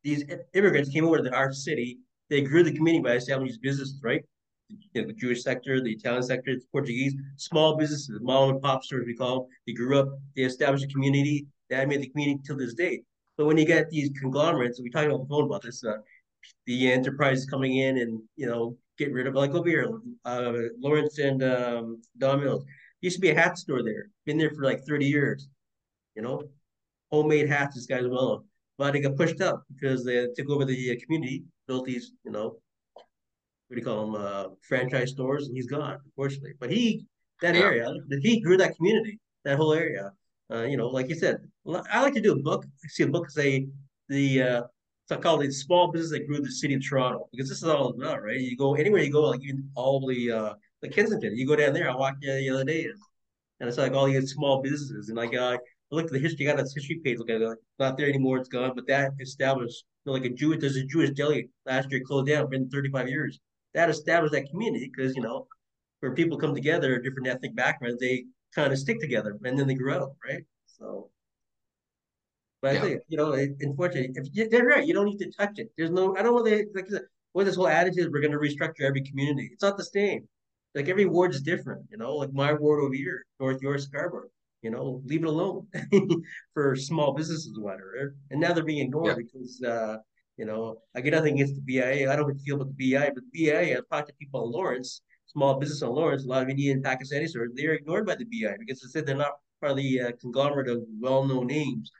these 0.05 0.23
immigrants 0.53 0.89
came 0.89 1.05
over 1.05 1.21
to 1.21 1.35
our 1.35 1.51
city 1.51 1.99
they 2.29 2.41
grew 2.41 2.63
the 2.63 2.73
community 2.73 3.03
by 3.03 3.15
establishing 3.15 3.47
these 3.47 3.57
businesses, 3.57 3.99
right? 4.03 4.23
You 4.69 5.01
know, 5.01 5.07
the 5.07 5.13
Jewish 5.13 5.43
sector, 5.43 5.81
the 5.81 5.91
Italian 5.91 6.23
sector, 6.23 6.55
the 6.55 6.65
Portuguese, 6.71 7.13
small 7.37 7.77
businesses, 7.77 8.19
mom 8.21 8.49
and 8.49 8.61
pop 8.61 8.83
stores, 8.83 9.05
we 9.05 9.15
call 9.15 9.41
them. 9.41 9.49
They 9.67 9.73
grew 9.73 9.99
up, 9.99 10.09
they 10.35 10.43
established 10.43 10.85
a 10.85 10.87
community, 10.87 11.45
that 11.69 11.87
made 11.87 12.01
the 12.01 12.09
community 12.09 12.41
till 12.45 12.57
this 12.57 12.73
day. 12.73 13.01
But 13.37 13.45
when 13.45 13.57
you 13.57 13.65
get 13.65 13.89
these 13.89 14.09
conglomerates, 14.19 14.81
we 14.81 14.89
talked 14.89 15.11
on 15.11 15.19
the 15.19 15.25
phone 15.27 15.45
about 15.45 15.61
this, 15.61 15.83
uh, 15.83 15.97
the 16.65 16.91
enterprise 16.91 17.45
coming 17.45 17.77
in 17.77 17.97
and, 17.99 18.21
you 18.35 18.47
know, 18.47 18.77
get 18.97 19.11
rid 19.11 19.27
of, 19.27 19.35
like 19.35 19.51
over 19.51 19.67
here, 19.67 19.99
uh, 20.25 20.53
Lawrence 20.79 21.19
and 21.19 21.43
um, 21.43 22.01
Don 22.17 22.39
Mills. 22.39 22.65
Used 23.01 23.17
to 23.17 23.21
be 23.21 23.29
a 23.29 23.35
hat 23.35 23.57
store 23.57 23.83
there, 23.83 24.09
been 24.25 24.37
there 24.37 24.51
for 24.51 24.63
like 24.63 24.83
30 24.87 25.05
years, 25.05 25.47
you 26.15 26.23
know, 26.23 26.43
homemade 27.11 27.49
hats, 27.49 27.75
this 27.75 27.85
guy's 27.85 28.07
well 28.07 28.45
but 28.77 28.93
they 28.93 28.99
got 28.99 29.15
pushed 29.15 29.41
up 29.41 29.63
because 29.73 30.03
they 30.03 30.27
took 30.35 30.49
over 30.49 30.65
the 30.65 30.91
uh, 30.91 30.95
community, 31.03 31.43
built 31.67 31.85
these, 31.85 32.11
you 32.23 32.31
know, 32.31 32.57
what 33.67 33.71
do 33.71 33.77
you 33.77 33.83
call 33.83 34.11
them, 34.11 34.21
uh, 34.21 34.45
franchise 34.67 35.11
stores, 35.11 35.47
and 35.47 35.55
he's 35.55 35.67
gone, 35.67 35.97
unfortunately. 36.05 36.53
But 36.59 36.71
he, 36.71 37.05
that 37.41 37.55
yeah. 37.55 37.61
area, 37.61 37.93
he 38.21 38.41
grew 38.41 38.57
that 38.57 38.75
community, 38.75 39.19
that 39.43 39.57
whole 39.57 39.73
area. 39.73 40.11
Uh, 40.51 40.63
you 40.63 40.77
know, 40.77 40.87
like 40.87 41.09
you 41.09 41.15
said, 41.15 41.37
I 41.91 42.01
like 42.01 42.13
to 42.13 42.21
do 42.21 42.33
a 42.33 42.41
book. 42.41 42.65
I 42.65 42.87
see 42.87 43.03
a 43.03 43.07
book 43.07 43.29
say 43.29 43.67
the 44.09 44.41
uh, 44.41 44.61
it's 45.09 45.21
called 45.21 45.41
the 45.41 45.51
small 45.51 45.91
business 45.91 46.11
that 46.11 46.27
grew 46.27 46.41
the 46.41 46.51
city 46.51 46.73
of 46.73 46.87
Toronto 46.87 47.27
because 47.31 47.49
this 47.49 47.59
is 47.59 47.67
all 47.67 47.89
about, 47.89 48.23
right? 48.23 48.39
You 48.39 48.55
go 48.55 48.75
anywhere 48.75 49.01
you 49.01 49.11
go, 49.11 49.21
like 49.21 49.43
even 49.43 49.69
all 49.75 50.05
the 50.05 50.31
uh, 50.31 50.53
the 50.81 50.89
Kensington, 50.89 51.35
you 51.35 51.47
go 51.47 51.55
down 51.55 51.73
there. 51.73 51.89
I 51.89 51.95
walked 51.95 52.21
there 52.21 52.37
the 52.37 52.49
other 52.49 52.63
day, 52.63 52.87
and 53.59 53.67
it's 53.67 53.77
like 53.77 53.93
all 53.93 54.05
these 54.05 54.31
small 54.31 54.61
businesses, 54.61 55.09
and 55.09 55.17
like 55.17 55.35
uh, 55.35 55.57
I 55.91 55.95
looked 55.95 56.07
at 56.07 56.13
the 56.13 56.19
history, 56.19 56.45
got 56.45 56.57
this 56.57 56.73
history 56.73 56.99
page, 57.03 57.19
look 57.19 57.29
at 57.29 57.41
it, 57.41 57.47
like, 57.47 57.57
not 57.77 57.97
there 57.97 58.09
anymore, 58.09 58.37
it's 58.37 58.49
gone. 58.49 58.73
But 58.75 58.87
that 58.87 59.13
established, 59.19 59.85
you 60.03 60.11
know, 60.11 60.17
like 60.17 60.25
a 60.25 60.33
Jewish, 60.33 60.59
there's 60.59 60.75
a 60.77 60.83
Jewish 60.83 61.11
deli 61.11 61.49
last 61.65 61.91
year 61.91 62.01
closed 62.05 62.27
down, 62.27 62.49
been 62.49 62.69
35 62.69 63.07
years. 63.07 63.39
That 63.75 63.89
established 63.89 64.33
that 64.33 64.49
community 64.49 64.91
because, 64.93 65.15
you 65.15 65.21
know, 65.21 65.47
where 65.99 66.13
people 66.13 66.37
come 66.37 66.55
together, 66.55 66.99
different 66.99 67.27
ethnic 67.27 67.55
backgrounds, 67.55 67.99
they 67.99 68.25
kind 68.53 68.71
of 68.71 68.79
stick 68.79 68.99
together 68.99 69.37
and 69.43 69.59
then 69.59 69.67
they 69.67 69.75
grow, 69.75 70.15
right? 70.27 70.43
So, 70.65 71.09
but 72.61 72.73
yeah. 72.73 72.79
I 72.79 72.81
think, 72.81 73.01
you 73.07 73.17
know, 73.17 73.33
unfortunately, 73.33 74.11
if 74.15 74.27
you, 74.33 74.49
they're 74.49 74.65
right, 74.65 74.87
you 74.87 74.93
don't 74.93 75.05
need 75.05 75.19
to 75.19 75.31
touch 75.31 75.59
it. 75.59 75.69
There's 75.77 75.91
no, 75.91 76.15
I 76.17 76.23
don't 76.23 76.33
want 76.33 76.47
to, 76.47 76.65
like, 76.73 76.87
what 77.33 77.45
this 77.45 77.57
whole 77.57 77.67
attitude, 77.67 78.11
we're 78.11 78.21
going 78.21 78.31
to 78.31 78.39
restructure 78.39 78.81
every 78.81 79.01
community. 79.01 79.49
It's 79.51 79.61
not 79.61 79.77
the 79.77 79.83
same. 79.83 80.27
Like 80.73 80.89
every 80.89 81.05
ward 81.05 81.33
is 81.33 81.41
different, 81.41 81.85
you 81.89 81.97
know, 81.97 82.15
like 82.15 82.33
my 82.33 82.53
ward 82.53 82.83
over 82.83 82.93
here, 82.93 83.25
North 83.39 83.61
York, 83.61 83.79
Scarborough 83.79 84.29
you 84.61 84.71
know, 84.71 85.01
leave 85.05 85.23
it 85.23 85.27
alone 85.27 85.67
for 86.53 86.75
small 86.75 87.13
businesses, 87.13 87.57
whatever. 87.59 88.15
And 88.31 88.39
now 88.41 88.53
they're 88.53 88.63
being 88.63 88.85
ignored 88.85 89.17
yeah. 89.17 89.23
because, 89.23 89.61
uh, 89.61 89.97
you 90.37 90.45
know, 90.45 90.77
I 90.95 91.01
get 91.01 91.13
nothing 91.13 91.35
against 91.35 91.55
the 91.55 91.61
BIA. 91.61 92.11
I 92.11 92.15
don't 92.15 92.37
feel 92.39 92.55
about 92.55 92.69
the 92.69 92.73
BIA, 92.73 93.11
but 93.13 93.23
the 93.31 93.45
BIA, 93.45 93.77
I've 93.77 93.87
talked 93.89 94.07
to 94.09 94.15
people 94.15 94.45
in 94.45 94.51
Lawrence, 94.51 95.01
small 95.27 95.59
business 95.59 95.81
in 95.81 95.89
Lawrence, 95.89 96.25
a 96.25 96.27
lot 96.27 96.43
of 96.43 96.49
Indian 96.49 96.81
Pakistani 96.81 97.27
stores, 97.27 97.51
they're 97.55 97.73
ignored 97.73 98.05
by 98.05 98.15
the 98.15 98.25
BIA 98.25 98.55
because 98.59 98.81
they 98.81 98.87
said 98.87 99.05
they're 99.05 99.15
not 99.15 99.33
part 99.61 99.71
of 99.71 99.77
the 99.77 100.01
uh, 100.01 100.11
conglomerate 100.19 100.69
of 100.69 100.83
well-known 100.99 101.47
names 101.47 101.91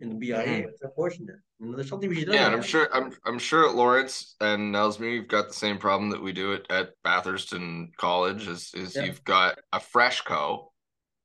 in 0.00 0.10
the 0.10 0.14
BIA. 0.14 0.36
Mm-hmm. 0.36 0.68
It's 0.68 0.82
unfortunate. 0.82 1.36
You 1.58 1.66
know, 1.66 1.76
there's 1.76 1.88
something 1.88 2.08
we 2.08 2.16
should 2.16 2.28
do. 2.28 2.34
Yeah, 2.34 2.46
and 2.46 2.54
I'm 2.54 2.62
sure 2.62 2.88
I'm 2.92 3.12
I'm 3.24 3.38
sure 3.38 3.68
at 3.68 3.74
Lawrence 3.74 4.34
and 4.40 4.74
Nelsme, 4.74 5.12
you've 5.12 5.28
got 5.28 5.48
the 5.48 5.54
same 5.54 5.78
problem 5.78 6.10
that 6.10 6.22
we 6.22 6.32
do 6.32 6.54
at, 6.54 6.70
at 6.70 6.90
Bathurst 7.04 7.52
and 7.52 7.94
College. 7.96 8.48
Is 8.48 8.72
is 8.74 8.96
yeah. 8.96 9.04
you've 9.04 9.24
got 9.24 9.58
a 9.72 9.78
FreshCo, 9.78 10.68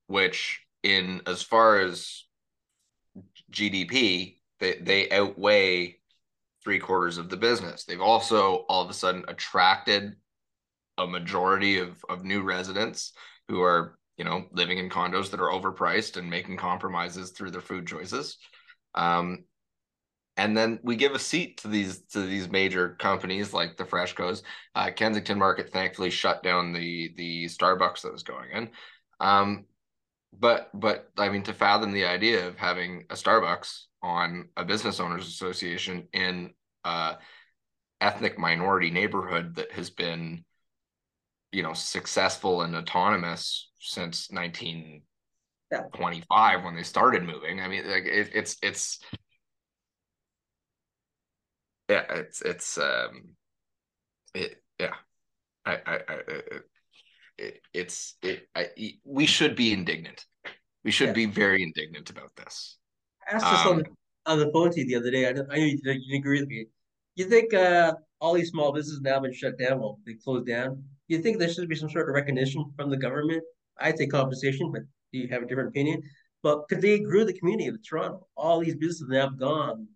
which 0.08 0.65
in 0.86 1.22
as 1.26 1.42
far 1.42 1.80
as 1.80 2.26
GDP, 3.52 4.36
they, 4.60 4.78
they 4.80 5.10
outweigh 5.10 5.98
three 6.64 6.80
quarters 6.80 7.18
of 7.18 7.30
the 7.30 7.38
business. 7.38 7.84
They've 7.84 8.00
also 8.00 8.66
all 8.70 8.84
of 8.84 8.90
a 8.90 8.94
sudden 8.94 9.26
attracted 9.28 10.16
a 10.98 11.08
majority 11.08 11.80
of, 11.80 11.98
of 12.08 12.24
new 12.24 12.44
residents 12.44 13.14
who 13.48 13.62
are, 13.62 13.98
you 14.18 14.26
know, 14.26 14.46
living 14.52 14.78
in 14.78 14.90
condos 14.90 15.32
that 15.32 15.42
are 15.42 15.52
overpriced 15.52 16.18
and 16.18 16.30
making 16.30 16.58
compromises 16.58 17.32
through 17.32 17.52
their 17.52 17.62
food 17.62 17.88
choices. 17.88 18.38
Um, 18.94 19.46
and 20.38 20.56
then 20.56 20.80
we 20.84 20.96
give 20.96 21.14
a 21.14 21.20
seat 21.20 21.58
to 21.62 21.68
these 21.68 22.02
to 22.12 22.22
these 22.22 22.50
major 22.50 22.96
companies 23.00 23.54
like 23.54 23.78
the 23.78 23.86
FreshCos. 23.86 24.44
Uh, 24.76 24.92
Kensington 24.96 25.40
Market 25.40 25.72
thankfully 25.72 26.10
shut 26.10 26.44
down 26.44 26.74
the 26.74 27.14
the 27.16 27.46
Starbucks 27.46 28.02
that 28.02 28.12
was 28.12 28.24
going 28.24 28.52
in. 28.52 28.70
Um, 29.20 29.66
but 30.40 30.70
but 30.74 31.12
I 31.18 31.30
mean 31.30 31.44
to 31.44 31.54
fathom 31.54 31.92
the 31.92 32.06
idea 32.06 32.48
of 32.48 32.58
having 32.58 33.06
a 33.10 33.16
Starbucks 33.16 33.84
on 34.02 34.50
a 34.58 34.66
business 34.66 35.00
owners 35.00 35.28
association 35.28 36.08
in 36.14 36.54
a 36.84 37.18
ethnic 38.02 38.38
minority 38.38 38.92
neighborhood 38.92 39.56
that 39.56 39.72
has 39.72 39.90
been 39.90 40.44
you 41.52 41.64
know 41.64 41.74
successful 41.74 42.62
and 42.62 42.76
autonomous 42.76 43.70
since 43.80 44.30
1925 44.32 46.64
when 46.64 46.76
they 46.76 46.84
started 46.84 47.24
moving. 47.24 47.60
I 47.62 47.68
mean 47.68 47.90
like 47.90 48.06
it, 48.06 48.30
it's 48.34 48.58
it's 48.62 49.00
yeah 51.90 52.04
it's 52.10 52.42
it's 52.42 52.78
um 52.78 53.36
it 54.34 54.62
yeah. 54.80 54.96
I 55.66 55.74
i, 55.86 55.96
I 56.08 56.14
it, 56.28 56.64
it's 57.74 58.16
it, 58.22 58.48
I, 58.56 58.68
we 59.04 59.26
should 59.26 59.56
be 59.56 59.74
indignant. 59.74 60.26
We 60.84 60.92
should 60.92 61.08
yeah. 61.08 61.14
be 61.14 61.26
very 61.26 61.64
indignant 61.64 62.10
about 62.10 62.36
this. 62.36 62.78
I 63.28 63.36
asked 63.36 63.52
this 63.52 63.66
um, 63.66 63.68
on, 63.68 63.78
the, 63.80 63.86
on 64.32 64.40
the 64.40 64.52
phone 64.52 64.72
to 64.72 64.80
you 64.80 64.88
the 64.88 64.96
other 64.96 65.12
day. 65.12 65.26
I, 65.26 65.30
I 65.30 65.34
know 65.34 65.66
you, 65.66 65.80
you 65.84 66.20
agree 66.20 66.40
with 66.40 66.50
me. 66.50 66.66
You 67.16 67.26
think 67.26 67.54
uh, 67.54 67.94
all 68.22 68.34
these 68.34 68.50
small 68.50 68.72
businesses 68.72 69.02
now 69.02 69.14
have 69.14 69.24
been 69.24 69.34
shut 69.34 69.58
down? 69.58 69.80
Well, 69.80 70.00
they 70.06 70.14
closed 70.14 70.48
down. 70.48 70.84
You 71.08 71.20
think 71.20 71.40
there 71.40 71.50
should 71.50 71.70
be 71.70 71.76
some 71.76 71.90
sort 71.90 72.10
of 72.10 72.16
recognition 72.16 72.72
from 72.76 72.90
the 72.90 72.98
government? 72.98 73.44
I'd 73.80 73.98
say 73.98 74.08
compensation, 74.08 74.72
but 74.72 74.84
do 75.12 75.20
you 75.20 75.28
have 75.30 75.44
a 75.44 75.46
different 75.46 75.70
opinion? 75.70 76.04
but 76.46 76.68
because 76.68 76.84
they 76.84 77.00
grew 77.00 77.26
the 77.26 77.34
community 77.34 77.68
of 77.68 77.76
Toronto, 77.82 78.28
all 78.38 78.60
these 78.60 78.76
businesses 78.76 79.12
have 79.12 79.40
gone. 79.40 79.88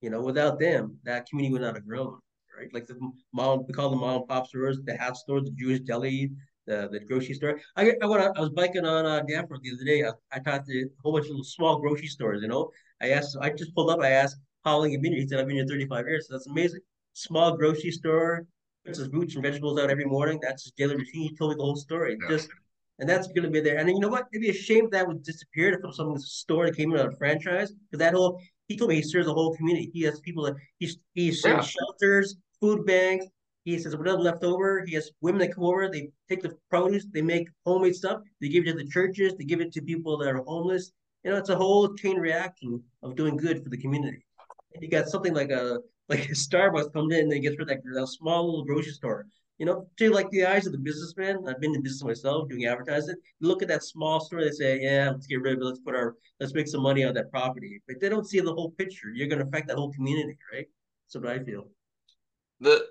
You 0.00 0.10
know, 0.10 0.20
without 0.20 0.58
them, 0.58 0.98
that 1.04 1.26
community 1.28 1.52
would 1.52 1.62
not 1.62 1.76
have 1.76 1.86
grown. 1.86 2.18
Right, 2.58 2.74
like 2.74 2.88
the 2.88 2.98
mom, 3.32 3.64
we 3.68 3.72
call 3.72 3.88
the 3.88 3.96
mom 3.96 4.16
and 4.16 4.28
pop 4.28 4.48
stores, 4.48 4.80
the 4.84 4.96
hat 4.96 5.16
stores, 5.16 5.44
the 5.44 5.52
Jewish 5.52 5.78
deli, 5.80 6.32
the 6.66 6.88
the 6.90 7.00
grocery 7.00 7.34
store. 7.34 7.60
I 7.76 7.92
I, 8.02 8.06
went, 8.06 8.36
I 8.36 8.40
was 8.40 8.50
biking 8.50 8.84
on 8.84 9.06
uh, 9.06 9.22
Danforth 9.22 9.60
the 9.62 9.72
other 9.72 9.84
day. 9.84 10.04
I, 10.04 10.10
I 10.36 10.38
talked 10.40 10.66
to 10.68 10.82
a 10.82 11.02
whole 11.02 11.12
bunch 11.12 11.26
of 11.26 11.30
little 11.30 11.44
small 11.44 11.78
grocery 11.78 12.06
stores. 12.06 12.42
You 12.42 12.48
know, 12.48 12.70
I 13.00 13.10
asked, 13.10 13.36
I 13.40 13.50
just 13.50 13.74
pulled 13.74 13.90
up. 13.90 14.00
I 14.00 14.10
asked 14.10 14.36
how 14.64 14.78
long 14.78 14.90
you've 14.90 15.02
been 15.02 15.12
here. 15.12 15.22
He 15.22 15.28
said 15.28 15.40
I've 15.40 15.46
been 15.46 15.56
here 15.56 15.66
35 15.66 16.06
years. 16.06 16.28
So 16.28 16.34
that's 16.34 16.46
amazing. 16.46 16.80
Small 17.14 17.56
grocery 17.56 17.90
store, 17.90 18.46
puts 18.84 18.98
his 18.98 19.08
roots 19.08 19.34
and 19.34 19.42
vegetables 19.42 19.78
out 19.78 19.90
every 19.90 20.04
morning. 20.04 20.38
That's 20.42 20.64
his 20.64 20.72
daily 20.72 20.96
routine. 20.96 21.22
He 21.30 21.36
told 21.36 21.50
me 21.50 21.56
the 21.56 21.62
whole 21.62 21.76
story. 21.76 22.16
Yeah. 22.22 22.28
Just 22.28 22.48
and 22.98 23.08
that's 23.08 23.26
going 23.28 23.42
to 23.42 23.50
be 23.50 23.60
there. 23.60 23.78
And 23.78 23.88
then, 23.88 23.96
you 23.96 24.00
know 24.00 24.08
what? 24.08 24.26
It'd 24.32 24.42
be 24.42 24.50
a 24.50 24.54
shame 24.54 24.84
if 24.84 24.90
that 24.92 25.08
would 25.08 25.24
disappear 25.24 25.72
if 25.72 25.94
someone's 25.94 26.30
store 26.30 26.66
that 26.66 26.76
came 26.76 26.92
in 26.92 27.00
a 27.00 27.10
franchise. 27.16 27.72
Because 27.72 27.98
that 27.98 28.14
whole 28.14 28.40
he 28.68 28.76
told 28.76 28.90
me 28.90 28.96
he 28.96 29.02
serves 29.02 29.26
the 29.26 29.34
whole 29.34 29.56
community. 29.56 29.90
He 29.92 30.02
has 30.02 30.20
people 30.20 30.44
that 30.44 30.54
he 30.78 30.90
he 31.14 31.32
serves 31.32 31.74
yeah. 31.74 31.80
shelters, 31.80 32.36
food 32.60 32.86
banks, 32.86 33.26
he 33.64 33.78
says 33.78 33.96
whatever 33.96 34.18
left 34.18 34.44
over, 34.44 34.84
he 34.86 34.94
has 34.94 35.10
women 35.20 35.40
that 35.40 35.54
come 35.54 35.64
over, 35.64 35.88
they 35.88 36.08
take 36.28 36.42
the 36.42 36.56
produce, 36.68 37.06
they 37.12 37.22
make 37.22 37.48
homemade 37.64 37.94
stuff, 37.94 38.20
they 38.40 38.48
give 38.48 38.66
it 38.66 38.72
to 38.72 38.78
the 38.78 38.88
churches, 38.88 39.34
they 39.36 39.44
give 39.44 39.60
it 39.60 39.72
to 39.72 39.82
people 39.82 40.16
that 40.18 40.28
are 40.28 40.42
homeless. 40.44 40.92
You 41.24 41.30
know, 41.30 41.36
it's 41.36 41.50
a 41.50 41.56
whole 41.56 41.94
chain 41.94 42.16
reaction 42.16 42.82
of 43.02 43.14
doing 43.14 43.36
good 43.36 43.62
for 43.62 43.68
the 43.68 43.76
community. 43.76 44.24
You 44.80 44.88
got 44.88 45.08
something 45.08 45.34
like 45.34 45.50
a 45.50 45.78
like 46.08 46.28
a 46.28 46.32
Starbucks 46.32 46.92
comes 46.92 47.14
in 47.14 47.32
and 47.32 47.42
gets 47.42 47.56
rid 47.58 47.62
of 47.62 47.68
that, 47.68 47.94
that 47.94 48.06
small 48.08 48.46
little 48.46 48.64
grocery 48.64 48.92
store. 48.92 49.26
You 49.58 49.66
know, 49.66 49.86
to 49.98 50.10
like 50.10 50.28
the 50.30 50.44
eyes 50.44 50.66
of 50.66 50.72
the 50.72 50.78
businessman, 50.78 51.44
I've 51.46 51.60
been 51.60 51.74
in 51.74 51.82
business 51.82 52.02
myself 52.02 52.48
doing 52.48 52.64
advertising. 52.64 53.14
You 53.38 53.46
look 53.46 53.62
at 53.62 53.68
that 53.68 53.84
small 53.84 54.18
store, 54.18 54.42
they 54.42 54.50
say, 54.50 54.80
Yeah, 54.80 55.10
let's 55.10 55.28
get 55.28 55.40
rid 55.40 55.54
of 55.54 55.60
it, 55.60 55.64
let's 55.64 55.78
put 55.78 55.94
our 55.94 56.16
let's 56.40 56.54
make 56.54 56.66
some 56.66 56.82
money 56.82 57.04
on 57.04 57.14
that 57.14 57.30
property. 57.30 57.80
But 57.86 58.00
they 58.00 58.08
don't 58.08 58.26
see 58.26 58.40
the 58.40 58.52
whole 58.52 58.72
picture. 58.72 59.10
You're 59.14 59.28
gonna 59.28 59.44
affect 59.44 59.68
that 59.68 59.76
whole 59.76 59.92
community, 59.92 60.36
right? 60.52 60.66
That's 61.06 61.24
what 61.24 61.32
I 61.32 61.44
feel. 61.44 61.68
The 62.60 62.86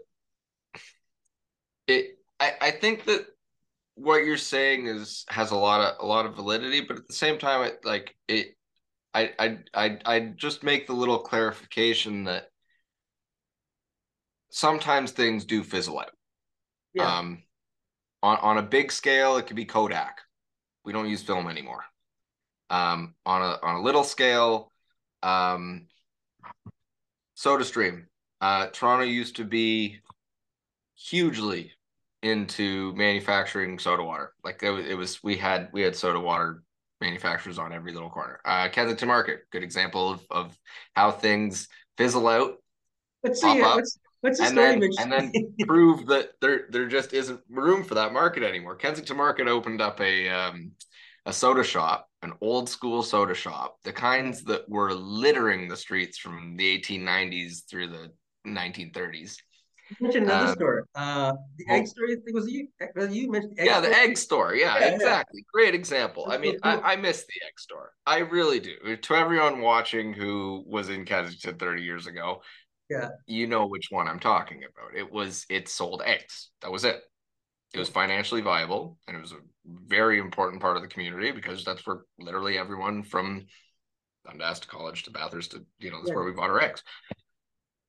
it 1.92 2.18
I, 2.40 2.54
I 2.62 2.72
think 2.72 3.06
that 3.06 3.26
what 3.96 4.26
you're 4.26 4.38
saying 4.38 4.88
is 4.88 5.26
has 5.30 5.52
a 5.52 5.56
lot 5.56 5.82
of 5.82 6.04
a 6.04 6.06
lot 6.06 6.26
of 6.26 6.36
validity, 6.36 6.82
but 6.82 6.98
at 6.98 7.08
the 7.08 7.14
same 7.14 7.38
time, 7.38 7.64
it 7.64 7.80
like 7.84 8.16
it 8.28 8.56
I 9.14 9.32
I 9.38 9.58
I 9.74 10.00
I 10.06 10.20
just 10.36 10.64
make 10.64 10.88
the 10.88 10.94
little 10.94 11.20
clarification 11.20 12.24
that 12.26 12.50
sometimes 14.50 15.12
things 15.12 15.46
do 15.46 15.64
fizzle 15.64 16.00
out. 16.00 16.12
Yeah. 16.94 17.18
Um 17.18 17.44
on, 18.24 18.38
on 18.38 18.58
a 18.58 18.64
big 18.64 18.92
scale, 18.92 19.38
it 19.38 19.48
could 19.48 19.56
be 19.56 19.66
Kodak. 19.66 20.22
We 20.84 20.94
don't 20.94 21.10
use 21.10 21.24
film 21.24 21.48
anymore. 21.48 21.84
Um, 22.70 23.16
on 23.26 23.42
a 23.42 23.60
on 23.64 23.76
a 23.76 23.82
little 23.82 24.04
scale, 24.04 24.72
um, 25.24 25.88
SodaStream. 27.38 28.06
Uh, 28.40 28.68
Toronto 28.68 29.06
used 29.06 29.36
to 29.36 29.44
be 29.44 30.00
hugely 30.96 31.74
into 32.24 32.94
manufacturing 32.94 33.80
soda 33.80 34.04
water. 34.04 34.34
Like 34.44 34.62
it 34.64 34.70
was, 34.70 34.86
it 34.86 34.96
was 34.96 35.24
we 35.24 35.38
had 35.38 35.70
we 35.72 35.82
had 35.82 35.96
soda 35.96 36.20
water 36.20 36.64
manufacturers 37.00 37.58
on 37.58 37.74
every 37.74 37.94
little 37.94 38.10
corner. 38.10 38.40
Uh, 38.46 38.70
Kensington 38.70 39.08
Market, 39.08 39.42
good 39.52 39.64
example 39.64 40.12
of 40.12 40.26
of 40.30 40.58
how 40.96 41.12
things 41.12 41.68
fizzle 41.98 42.28
out. 42.28 42.58
Let's 43.24 43.42
see. 43.42 43.62
Up, 43.62 43.82
what's 44.22 44.40
the 44.40 44.46
and? 44.46 44.58
Then, 44.58 44.90
and 45.00 45.12
then 45.12 45.32
prove 45.68 46.06
that 46.08 46.32
there 46.42 46.66
there 46.70 46.88
just 46.88 47.14
isn't 47.14 47.42
room 47.50 47.84
for 47.84 47.96
that 47.96 48.14
market 48.14 48.44
anymore. 48.44 48.76
Kensington 48.76 49.18
Market 49.18 49.48
opened 49.48 49.82
up 49.82 50.00
a 50.00 50.30
um, 50.30 50.72
a 51.26 51.34
soda 51.34 51.64
shop, 51.64 52.08
an 52.22 52.34
old 52.42 52.70
school 52.70 53.04
soda 53.04 53.34
shop, 53.34 53.78
the 53.84 53.94
kinds 53.94 54.44
that 54.44 54.68
were 54.70 54.94
littering 54.94 55.68
the 55.68 55.78
streets 55.78 56.18
from 56.18 56.56
the 56.56 56.80
1890s 56.80 57.68
through 57.70 57.88
the 57.88 58.12
1930s 58.48 59.36
mentioned 60.00 60.26
another 60.26 60.52
uh, 60.52 60.54
store. 60.54 60.88
Uh, 60.96 61.34
the 61.58 61.66
well, 61.68 61.78
egg 61.78 61.88
store. 61.88 62.06
I 62.06 62.16
think 62.24 62.36
was 62.36 62.50
you. 62.50 62.68
You 63.10 63.32
mentioned? 63.32 63.54
yeah, 63.58 63.80
store? 63.80 63.90
the 63.90 63.98
egg 63.98 64.18
store. 64.18 64.56
Yeah, 64.56 64.78
yeah 64.80 64.86
exactly. 64.96 65.42
Yeah. 65.42 65.52
Great 65.54 65.76
example. 65.76 66.26
That's 66.28 66.38
I 66.38 66.42
mean, 66.42 66.60
cool. 66.60 66.82
I, 66.84 66.94
I 66.94 66.96
miss 66.96 67.26
the 67.26 67.46
egg 67.46 67.60
store. 67.60 67.92
I 68.06 68.20
really 68.20 68.60
do. 68.60 68.96
To 68.96 69.16
everyone 69.16 69.62
watching 69.62 70.14
who 70.14 70.64
was 70.68 70.90
in 70.90 71.06
Kensington 71.06 71.58
30 71.58 71.82
years 71.84 72.08
ago, 72.08 72.42
yeah, 72.90 73.10
you 73.26 73.48
know 73.48 73.68
which 73.68 73.88
one 73.90 74.08
I'm 74.08 74.20
talking 74.20 74.64
about. 74.64 74.98
It 74.98 75.12
was 75.12 75.46
it 75.50 75.70
sold 75.70 76.02
eggs. 76.06 76.50
That 76.62 76.72
was 76.72 76.84
it. 76.84 77.02
It 77.74 77.80
was 77.80 77.90
financially 77.90 78.42
viable, 78.42 78.98
and 79.08 79.16
it 79.16 79.22
was 79.22 79.32
a 79.32 79.38
very 79.66 80.20
important 80.20 80.62
part 80.62 80.76
of 80.76 80.84
the 80.84 80.90
community 80.90 81.32
because 81.32 81.64
that's 81.64 81.86
where 81.88 82.02
literally 82.20 82.58
everyone 82.58 83.04
from 83.04 83.46
Dundas 84.26 84.60
to 84.60 84.68
college 84.68 85.04
to 85.04 85.12
Bathurst 85.12 85.52
to 85.52 85.66
you 85.80 85.92
know 85.92 85.98
that's 85.98 86.10
yeah. 86.10 86.16
where 86.16 86.26
we 86.26 86.32
bought 86.32 86.50
our 86.50 86.62
eggs. 86.62 86.84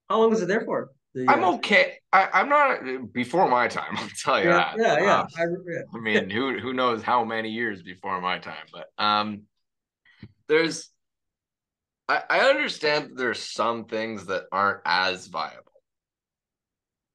How 0.08 0.20
long 0.20 0.30
was 0.30 0.42
it 0.42 0.46
there 0.46 0.64
for? 0.64 0.90
The, 1.14 1.26
I'm 1.28 1.44
uh, 1.44 1.54
okay. 1.54 1.98
I, 2.12 2.40
am 2.40 2.48
not 2.48 3.12
before 3.12 3.48
my 3.48 3.68
time. 3.68 3.96
I'll 3.96 4.08
tell 4.22 4.38
you 4.38 4.48
yeah, 4.48 4.74
that. 4.76 4.76
Yeah, 4.78 5.02
yeah. 5.02 5.20
Um, 5.20 5.26
I, 5.36 5.42
yeah. 5.42 5.82
I 5.94 5.98
mean, 5.98 6.30
who 6.30 6.58
who 6.58 6.72
knows 6.72 7.02
how 7.02 7.24
many 7.24 7.50
years 7.50 7.82
before 7.82 8.20
my 8.20 8.38
time? 8.38 8.66
But 8.72 8.86
um, 9.02 9.42
there's. 10.48 10.88
I, 12.08 12.22
I 12.28 12.40
understand 12.50 13.10
that 13.10 13.16
there's 13.16 13.42
some 13.42 13.84
things 13.84 14.26
that 14.26 14.44
aren't 14.50 14.80
as 14.84 15.26
viable, 15.28 15.72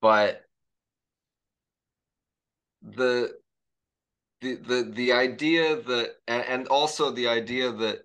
but 0.02 0.42
the 2.82 3.34
the 4.42 4.56
the 4.56 4.92
the 4.94 5.12
idea 5.12 5.82
that 5.82 6.12
and, 6.28 6.46
and 6.46 6.68
also 6.68 7.12
the 7.12 7.28
idea 7.28 7.72
that 7.72 8.00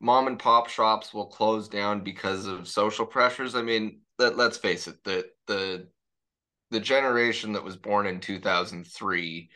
mom 0.00 0.26
and 0.26 0.38
pop 0.38 0.68
shops 0.68 1.14
will 1.14 1.26
close 1.26 1.68
down 1.68 2.02
because 2.02 2.46
of 2.46 2.68
social 2.68 3.06
pressures. 3.06 3.54
I 3.54 3.62
mean, 3.62 4.01
let, 4.22 4.36
let's 4.36 4.56
face 4.56 4.86
it, 4.86 5.02
the 5.04 5.26
the 5.46 5.88
the 6.70 6.80
generation 6.80 7.52
that 7.52 7.64
was 7.64 7.76
born 7.76 8.06
in 8.06 8.20
2003 8.20 9.50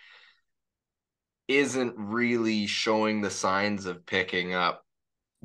isn't 1.48 1.94
really 1.96 2.66
showing 2.66 3.20
the 3.20 3.30
signs 3.30 3.86
of 3.86 4.04
picking 4.04 4.52
up 4.52 4.84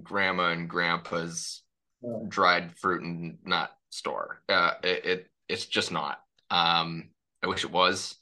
grandma 0.02 0.50
and 0.50 0.70
grandpa's 0.70 1.62
yeah. 2.02 2.18
dried 2.28 2.78
fruit 2.78 3.04
and 3.04 3.38
nut 3.46 3.72
store. 3.90 4.42
Uh, 4.50 4.72
it, 4.84 5.06
it 5.06 5.28
it's 5.48 5.66
just 5.66 5.92
not. 5.92 6.20
Um, 6.50 7.12
I 7.44 7.48
wish 7.48 7.64
it 7.64 7.72
was. 7.72 8.16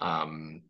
Um, 0.00 0.62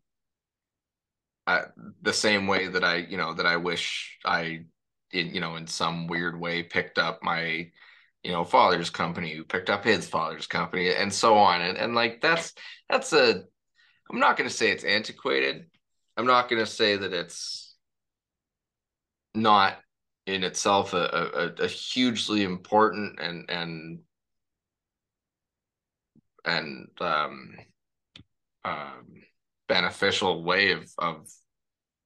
I, 1.47 1.63
the 2.01 2.13
same 2.13 2.45
way 2.47 2.67
that 2.67 2.83
I, 2.83 2.97
you 2.97 3.17
know, 3.17 3.33
that 3.33 3.45
I 3.45 3.55
wish 3.55 4.19
I, 4.25 4.65
in 5.11 5.33
you 5.33 5.39
know, 5.39 5.55
in 5.55 5.65
some 5.65 6.07
weird 6.07 6.39
way, 6.39 6.61
picked 6.63 6.97
up 6.97 7.23
my 7.23 7.71
you 8.23 8.31
know 8.31 8.43
father's 8.43 8.89
company 8.89 9.33
who 9.33 9.43
picked 9.43 9.69
up 9.69 9.83
his 9.83 10.07
father's 10.07 10.47
company 10.47 10.93
and 10.93 11.11
so 11.11 11.35
on. 11.37 11.61
And, 11.61 11.77
and 11.77 11.95
like 11.95 12.21
that's 12.21 12.53
that's 12.89 13.13
a 13.13 13.43
i'm 14.11 14.19
not 14.19 14.37
going 14.37 14.49
to 14.49 14.55
say 14.55 14.71
it's 14.71 14.83
antiquated. 14.83 15.65
I'm 16.15 16.25
not 16.25 16.49
going 16.49 16.63
to 16.63 16.71
say 16.71 16.97
that 16.97 17.13
it's 17.13 17.75
not 19.35 19.77
in 20.25 20.43
itself 20.43 20.93
a, 20.93 21.53
a, 21.59 21.63
a 21.63 21.67
hugely 21.67 22.43
important 22.43 23.19
and 23.19 23.49
and 23.49 23.99
and 26.43 26.87
um, 26.99 27.55
um 28.65 29.05
beneficial 29.67 30.43
way 30.43 30.71
of 30.71 30.89
of 30.97 31.27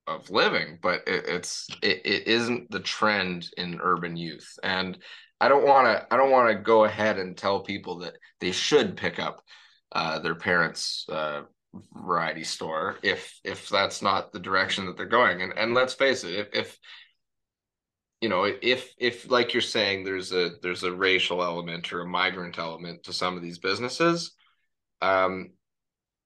of 0.08 0.30
living 0.30 0.80
but 0.82 1.02
it, 1.08 1.26
it's 1.28 1.68
it, 1.82 2.02
it 2.06 2.28
isn't 2.28 2.70
the 2.70 2.80
trend 2.80 3.50
in 3.58 3.80
urban 3.82 4.18
youth. 4.18 4.58
And 4.64 4.98
I 5.42 5.48
don't 5.48 5.66
want 5.66 5.88
to 5.88 6.14
I 6.14 6.18
don't 6.18 6.32
want 6.32 6.50
to 6.50 6.56
go 6.56 6.86
ahead 6.86 7.18
and 7.18 7.36
tell 7.36 7.62
people 7.62 8.00
that 8.00 8.14
they 8.40 8.52
should 8.52 8.96
pick 8.96 9.20
up 9.20 9.44
uh, 9.92 10.20
their 10.20 10.36
parents' 10.36 11.06
uh, 11.10 11.42
variety 11.94 12.44
store 12.44 12.98
if 13.02 13.40
if 13.44 13.68
that's 13.68 14.02
not 14.04 14.32
the 14.32 14.40
direction 14.40 14.86
that 14.86 14.98
they're 14.98 15.08
going. 15.08 15.42
And 15.42 15.52
and 15.58 15.74
let's 15.74 15.96
face 15.96 16.24
it, 16.24 16.36
if, 16.36 16.48
if 16.54 16.80
you 18.22 18.30
know 18.30 18.44
if 18.44 18.94
if 19.00 19.32
like 19.32 19.54
you're 19.54 19.62
saying 19.62 20.04
there's 20.04 20.32
a 20.32 20.52
there's 20.62 20.84
a 20.84 20.96
racial 20.96 21.42
element 21.44 21.92
or 21.92 22.02
a 22.02 22.08
migrant 22.08 22.60
element 22.60 23.04
to 23.04 23.14
some 23.14 23.36
of 23.36 23.42
these 23.42 23.58
businesses 23.58 24.34
um 25.02 25.50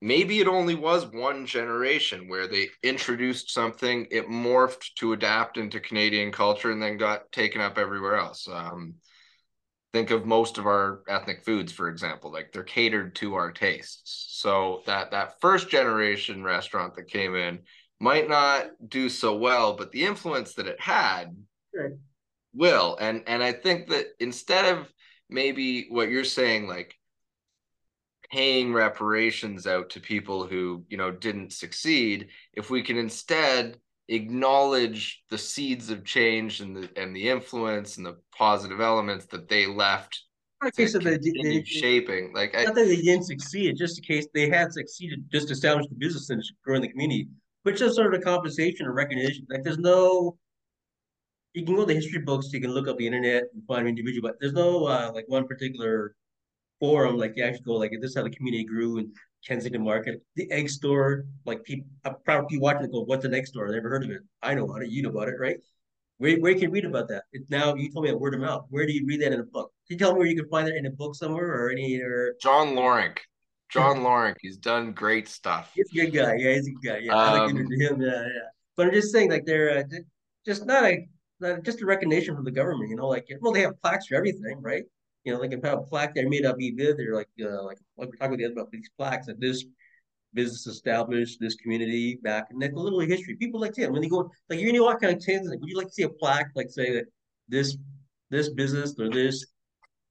maybe 0.05 0.39
it 0.39 0.47
only 0.47 0.75
was 0.75 1.07
one 1.07 1.47
generation 1.47 2.27
where 2.27 2.47
they 2.47 2.69
introduced 2.83 3.49
something 3.49 4.05
it 4.11 4.27
morphed 4.27 4.93
to 4.93 5.13
adapt 5.13 5.57
into 5.57 5.79
canadian 5.79 6.31
culture 6.31 6.71
and 6.71 6.79
then 6.81 6.95
got 6.95 7.31
taken 7.31 7.59
up 7.59 7.79
everywhere 7.79 8.15
else. 8.15 8.47
Um 8.47 8.95
think 9.93 10.11
of 10.11 10.25
most 10.25 10.57
of 10.57 10.67
our 10.67 11.01
ethnic 11.07 11.43
foods 11.43 11.71
for 11.71 11.89
example 11.89 12.31
like 12.31 12.51
they're 12.51 12.63
catered 12.63 13.15
to 13.15 13.33
our 13.33 13.51
tastes. 13.51 14.27
So 14.29 14.83
that 14.85 15.09
that 15.09 15.41
first 15.41 15.69
generation 15.69 16.43
restaurant 16.43 16.93
that 16.95 17.07
came 17.07 17.35
in 17.35 17.61
might 17.99 18.29
not 18.29 18.67
do 18.87 19.09
so 19.09 19.35
well 19.35 19.73
but 19.75 19.91
the 19.91 20.05
influence 20.05 20.53
that 20.53 20.67
it 20.67 20.79
had 20.79 21.35
sure. 21.73 21.97
will. 22.53 22.95
And 23.01 23.23
and 23.25 23.41
i 23.41 23.53
think 23.53 23.87
that 23.87 24.05
instead 24.19 24.77
of 24.77 24.93
maybe 25.29 25.87
what 25.89 26.09
you're 26.09 26.23
saying 26.23 26.67
like 26.67 26.95
paying 28.35 28.73
reparations 28.73 29.65
out 29.65 29.89
to 29.89 30.01
people 30.01 30.45
who 30.45 30.83
you 30.89 30.97
know 30.97 31.09
didn't 31.09 31.53
succeed 31.53 32.27
if 32.51 32.69
we 32.69 32.83
can 32.83 32.97
instead 32.97 33.77
acknowledge 34.09 35.23
the 35.29 35.37
seeds 35.37 35.89
of 35.89 36.03
change 36.03 36.59
and 36.59 36.75
the 36.75 36.89
and 36.97 37.15
the 37.15 37.29
influence 37.29 37.95
and 37.95 38.05
the 38.05 38.17
positive 38.37 38.81
elements 38.81 39.25
that 39.27 39.47
they 39.47 39.65
left 39.65 40.21
case 40.75 40.95
of 40.95 41.03
the, 41.03 41.11
continue 41.11 41.59
they, 41.59 41.63
shaping. 41.63 42.33
Like 42.33 42.57
I, 42.57 42.65
not 42.65 42.75
that 42.75 42.87
they 42.87 43.01
didn't 43.01 43.25
succeed, 43.25 43.77
just 43.77 43.99
in 43.99 44.03
case 44.03 44.27
they 44.33 44.49
had 44.49 44.73
succeeded, 44.73 45.23
just 45.31 45.49
established 45.49 45.89
the 45.89 45.95
business 45.95 46.29
and 46.29 46.43
growing 46.63 46.81
the 46.81 46.89
community, 46.89 47.29
which 47.63 47.81
is 47.81 47.95
sort 47.95 48.13
of 48.13 48.19
a 48.19 48.23
compensation 48.23 48.85
or 48.85 48.93
recognition. 48.93 49.45
Like 49.49 49.63
there's 49.63 49.77
no, 49.77 50.37
you 51.53 51.63
can 51.63 51.75
go 51.75 51.81
to 51.81 51.85
the 51.85 51.93
history 51.93 52.19
books, 52.19 52.51
you 52.51 52.59
can 52.59 52.71
look 52.71 52.87
up 52.87 52.97
the 52.97 53.05
internet 53.05 53.43
and 53.53 53.65
find 53.65 53.81
an 53.81 53.87
individual, 53.87 54.27
but 54.27 54.37
there's 54.41 54.53
no 54.53 54.85
uh, 54.85 55.11
like 55.13 55.25
one 55.27 55.47
particular 55.47 56.15
forum 56.79 57.17
like 57.17 57.33
you 57.35 57.43
actually 57.43 57.63
go 57.63 57.73
like 57.73 57.91
this 58.01 58.11
is 58.11 58.17
how 58.17 58.23
the 58.23 58.29
community 58.29 58.63
grew 58.63 58.97
in 58.97 59.11
Kensington 59.47 59.83
Market, 59.83 60.21
the 60.35 60.49
egg 60.51 60.69
store. 60.69 61.25
Like 61.45 61.63
people, 61.63 61.87
I'm 62.03 62.15
proud 62.23 62.47
people 62.47 62.63
watching 62.63 62.85
it 62.85 62.91
go, 62.91 63.01
what's 63.03 63.25
an 63.25 63.33
egg 63.33 63.47
store? 63.47 63.67
I 63.67 63.71
never 63.71 63.89
heard 63.89 64.03
of 64.03 64.09
it. 64.11 64.21
I 64.41 64.53
know 64.55 64.65
about 64.65 64.83
it. 64.83 64.89
You 64.89 65.03
know 65.03 65.09
about 65.09 65.29
it, 65.29 65.35
right? 65.39 65.57
Where, 66.17 66.37
where 66.37 66.53
can 66.53 66.63
you 66.63 66.69
read 66.71 66.85
about 66.85 67.09
that? 67.09 67.23
It's 67.33 67.49
now 67.49 67.75
you 67.75 67.91
told 67.91 68.05
me 68.05 68.11
a 68.11 68.17
word 68.17 68.33
of 68.33 68.39
mouth. 68.39 68.65
Where 68.69 68.85
do 68.85 68.93
you 68.93 69.05
read 69.05 69.21
that 69.21 69.33
in 69.33 69.39
a 69.39 69.43
book? 69.43 69.71
Can 69.87 69.95
you 69.95 69.99
tell 69.99 70.13
me 70.13 70.19
where 70.19 70.27
you 70.27 70.35
can 70.35 70.49
find 70.49 70.67
that 70.67 70.75
in 70.75 70.85
a 70.85 70.91
book 70.91 71.15
somewhere 71.15 71.51
or 71.65 71.69
any 71.69 71.99
or 72.01 72.35
John 72.41 72.73
Lorinc. 72.75 73.21
John 73.69 74.03
Lorinc, 74.03 74.37
he's 74.41 74.57
done 74.57 74.93
great 74.93 75.27
stuff. 75.27 75.71
He's 75.75 75.89
a 75.91 75.95
good 75.95 76.11
guy. 76.13 76.35
Yeah, 76.35 76.53
he's 76.53 76.67
a 76.67 76.71
good 76.71 76.87
guy. 76.87 76.97
Yeah, 76.99 77.15
I 77.15 77.31
like 77.39 77.49
to 77.53 77.59
Um, 77.59 77.71
him. 77.71 78.01
Yeah, 78.01 78.09
yeah. 78.09 78.27
But 78.77 78.87
I'm 78.87 78.93
just 78.93 79.11
saying, 79.11 79.29
like, 79.29 79.45
they're 79.45 79.79
uh, 79.79 79.83
just 80.45 80.65
not 80.65 80.83
a 80.85 81.07
not 81.39 81.63
just 81.63 81.81
a 81.81 81.85
recognition 81.85 82.35
from 82.35 82.45
the 82.45 82.51
government. 82.51 82.89
You 82.89 82.95
know, 82.95 83.07
like, 83.07 83.27
well, 83.41 83.51
they 83.51 83.61
have 83.61 83.79
plaques 83.81 84.07
for 84.07 84.15
everything, 84.15 84.61
right? 84.61 84.83
You 85.25 85.33
know, 85.33 85.39
can 85.39 85.61
have 85.63 85.79
a 85.79 85.81
plaque 85.81 86.13
there 86.13 86.29
may 86.29 86.39
not 86.39 86.57
be 86.57 86.71
good. 86.71 86.97
They're 86.97 87.15
like, 87.15 87.27
uh, 87.41 87.63
like, 87.63 87.79
like 87.97 88.09
we're 88.09 88.15
talking 88.15 88.27
about 88.27 88.37
the 88.37 88.45
other 88.45 88.53
about 88.53 88.71
these 88.71 88.89
plaques 88.97 89.25
that 89.25 89.41
this 89.41 89.65
business 90.35 90.67
established, 90.67 91.39
this 91.39 91.55
community 91.55 92.19
back, 92.21 92.47
and 92.51 92.61
like 92.61 92.73
a 92.73 92.79
little 92.79 92.99
history. 92.99 93.35
People 93.35 93.59
like 93.59 93.73
to 93.73 93.89
when 93.89 94.01
they 94.01 94.07
go, 94.07 94.29
like, 94.49 94.59
you 94.59 94.71
know, 94.71 94.83
what 94.83 95.01
kind 95.01 95.15
of 95.15 95.23
tins? 95.23 95.49
Like, 95.49 95.59
would 95.59 95.69
you 95.69 95.77
like 95.77 95.87
to 95.87 95.93
see 95.93 96.03
a 96.03 96.09
plaque, 96.09 96.49
like, 96.55 96.69
say 96.69 96.93
that 96.93 97.05
this 97.49 97.75
this 98.29 98.49
business 98.49 98.93
or 98.99 99.09
this 99.09 99.45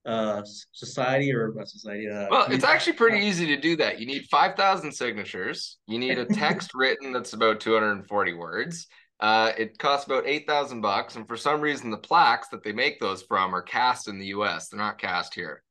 uh 0.05 0.43
society 0.73 1.33
or 1.33 1.53
not 1.55 1.69
society? 1.69 2.09
Uh, 2.09 2.27
Well, 2.31 2.47
it's 2.51 2.65
actually 2.65 2.95
pretty 2.95 3.25
easy 3.25 3.47
to 3.47 3.57
do 3.57 3.77
that. 3.77 4.01
You 4.01 4.07
need 4.07 4.25
5,000 4.31 4.91
signatures. 4.93 5.79
You 5.87 5.99
need 5.99 6.19
a 6.19 6.25
text 6.25 6.73
written 6.75 7.13
that's 7.13 7.33
about 7.35 7.61
240 7.61 8.33
words. 8.33 8.89
Uh, 9.21 9.53
it 9.57 9.79
costs 9.79 10.07
about 10.07 10.27
8,000 10.27 10.81
bucks. 10.81 11.17
And 11.17 11.27
for 11.27 11.37
some 11.37 11.61
reason, 11.61 11.91
the 11.91 11.97
plaques 11.97 12.49
that 12.49 12.63
they 12.63 12.73
make 12.73 13.01
those 13.01 13.23
from 13.23 13.55
are 13.55 13.63
cast 13.63 14.09
in 14.09 14.19
the 14.19 14.27
US. 14.27 14.69
They're 14.69 14.79
not 14.79 14.99
cast 14.99 15.35
here. 15.35 15.63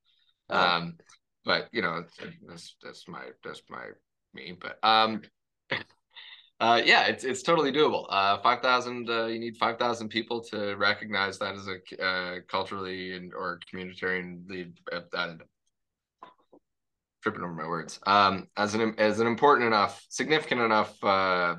Oh. 0.50 0.58
Um, 0.58 0.98
but 1.46 1.68
you 1.72 1.82
know, 1.82 2.04
that's 2.48 2.76
that's 2.82 3.08
my 3.08 3.22
that's 3.44 3.62
my 3.70 3.88
me. 4.34 4.58
But 4.60 4.80
um, 4.84 5.22
uh, 6.60 6.82
yeah, 6.84 7.06
it's 7.08 7.24
it's 7.24 7.44
totally 7.44 7.72
doable. 7.72 8.06
Uh, 8.10 8.38
five 8.40 8.62
thousand. 8.62 9.10
Uh, 9.10 9.26
you 9.26 9.40
need 9.40 9.58
five 9.58 9.78
thousand 9.78 10.10
people 10.10 10.42
to 10.46 10.76
recognize 10.76 11.40
that 11.40 11.56
as 11.56 11.68
a 11.68 12.04
uh, 12.04 12.40
culturally 12.48 13.14
and 13.14 13.34
or 13.34 13.60
communitarianly 13.74 14.72
uh, 14.92 15.02
uh, 15.14 15.34
tripping 17.22 17.44
over 17.44 17.54
my 17.54 17.68
words. 17.68 18.00
Um, 18.06 18.48
as 18.56 18.74
an 18.76 18.96
as 18.98 19.20
an 19.20 19.28
important 19.28 19.68
enough, 19.68 20.06
significant 20.10 20.62
enough 20.62 21.04
uh, 21.04 21.56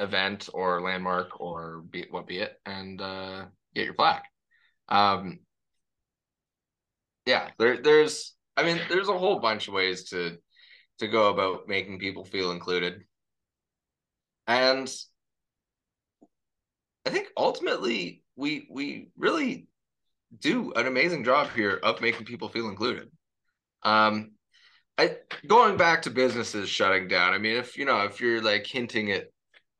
event 0.00 0.48
or 0.52 0.80
landmark 0.80 1.40
or 1.40 1.82
be 1.90 2.06
what 2.10 2.26
be 2.26 2.38
it, 2.38 2.58
and 2.66 3.00
uh, 3.00 3.44
get 3.74 3.84
your 3.84 3.94
plaque. 3.94 4.26
Um, 4.88 5.40
yeah, 7.26 7.50
there 7.58 7.80
there's 7.80 8.34
I 8.56 8.64
mean 8.64 8.80
there's 8.88 9.08
a 9.08 9.18
whole 9.18 9.38
bunch 9.38 9.68
of 9.68 9.74
ways 9.74 10.10
to 10.10 10.38
to 10.98 11.08
go 11.08 11.30
about 11.30 11.68
making 11.68 11.98
people 11.98 12.24
feel 12.24 12.50
included. 12.52 13.02
And 14.46 14.92
I 17.06 17.10
think 17.10 17.28
ultimately 17.36 18.22
we 18.36 18.66
we 18.70 19.08
really 19.16 19.68
do 20.38 20.72
an 20.74 20.86
amazing 20.86 21.24
job 21.24 21.48
here 21.54 21.78
of 21.82 22.00
making 22.00 22.26
people 22.26 22.48
feel 22.48 22.68
included. 22.68 23.08
Um 23.82 24.32
I 24.98 25.16
going 25.46 25.76
back 25.76 26.02
to 26.02 26.10
businesses 26.10 26.68
shutting 26.68 27.08
down. 27.08 27.32
I 27.32 27.38
mean 27.38 27.56
if 27.56 27.76
you 27.78 27.84
know 27.84 28.02
if 28.02 28.20
you're 28.20 28.42
like 28.42 28.66
hinting 28.66 29.10
at 29.12 29.28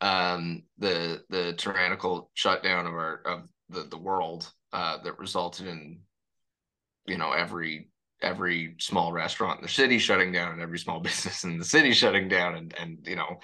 um 0.00 0.62
the 0.78 1.22
the 1.28 1.52
tyrannical 1.54 2.30
shutdown 2.34 2.86
of 2.86 2.94
our 2.94 3.22
of 3.26 3.48
the 3.68 3.82
the 3.82 3.98
world 3.98 4.50
uh 4.72 4.98
that 5.02 5.18
resulted 5.18 5.66
in 5.66 6.00
you 7.06 7.18
know 7.18 7.32
every 7.32 7.90
every 8.22 8.74
small 8.78 9.12
restaurant 9.12 9.58
in 9.58 9.62
the 9.62 9.68
city 9.68 9.98
shutting 9.98 10.32
down 10.32 10.52
and 10.52 10.60
every 10.60 10.78
small 10.78 11.00
business 11.10 11.44
in 11.44 11.58
the 11.58 11.64
city 11.64 11.92
shutting 11.92 12.28
down. 12.28 12.54
And 12.54 12.74
and 12.78 12.98
you 13.06 13.16
know 13.16 13.40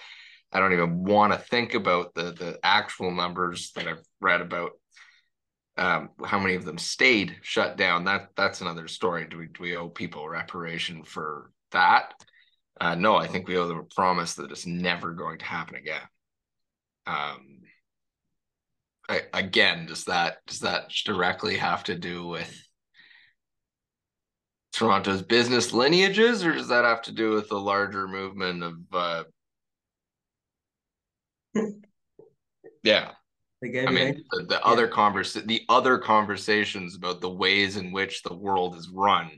I 0.52 0.60
don't 0.60 0.72
even 0.72 1.04
want 1.04 1.32
to 1.32 1.38
think 1.38 1.74
about 1.74 2.14
the 2.14 2.32
the 2.32 2.58
actual 2.62 3.10
numbers 3.10 3.72
that 3.72 3.86
I've 3.86 4.04
read 4.20 4.40
about 4.40 4.72
um 5.76 6.10
how 6.24 6.38
many 6.38 6.54
of 6.54 6.64
them 6.64 6.78
stayed 6.78 7.36
shut 7.42 7.76
down. 7.76 8.04
That 8.04 8.30
that's 8.36 8.60
another 8.60 8.88
story. 8.88 9.26
Do 9.28 9.38
we 9.38 9.46
do 9.46 9.62
we 9.62 9.76
owe 9.76 9.88
people 9.88 10.28
reparation 10.28 11.04
for 11.04 11.50
that? 11.72 12.14
Uh 12.80 12.94
no 12.94 13.16
I 13.16 13.26
think 13.26 13.48
we 13.48 13.56
owe 13.56 13.68
them 13.68 13.78
a 13.78 13.94
promise 13.94 14.34
that 14.34 14.50
it's 14.50 14.66
never 14.66 15.12
going 15.12 15.38
to 15.38 15.44
happen 15.44 15.76
again 15.76 16.02
um 17.06 17.60
I, 19.08 19.22
again 19.32 19.86
does 19.86 20.04
that 20.04 20.38
does 20.46 20.60
that 20.60 20.90
directly 21.04 21.56
have 21.58 21.84
to 21.84 21.94
do 21.94 22.26
with 22.26 22.52
Toronto's 24.72 25.22
business 25.22 25.72
lineages, 25.72 26.44
or 26.44 26.52
does 26.52 26.68
that 26.68 26.84
have 26.84 27.02
to 27.02 27.12
do 27.12 27.30
with 27.30 27.48
the 27.48 27.58
larger 27.58 28.06
movement 28.06 28.62
of 28.62 28.74
uh 28.92 29.24
yeah, 32.82 33.12
Again, 33.62 33.88
I 33.88 33.90
mean 33.90 34.24
the, 34.30 34.44
the 34.44 34.64
other 34.66 34.86
converse 34.86 35.32
the 35.32 35.62
other 35.68 35.98
conversations 35.98 36.94
about 36.94 37.20
the 37.20 37.30
ways 37.30 37.76
in 37.76 37.90
which 37.92 38.22
the 38.22 38.34
world 38.34 38.76
is 38.76 38.88
run. 38.90 39.30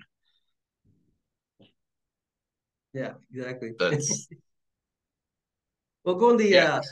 yeah, 2.93 3.13
exactly. 3.33 3.73
That's 3.79 4.29
We'll 6.05 6.17
go 6.17 6.31
in 6.31 6.37
the 6.39 6.51
Yeah. 6.51 6.77
uh 6.77 6.83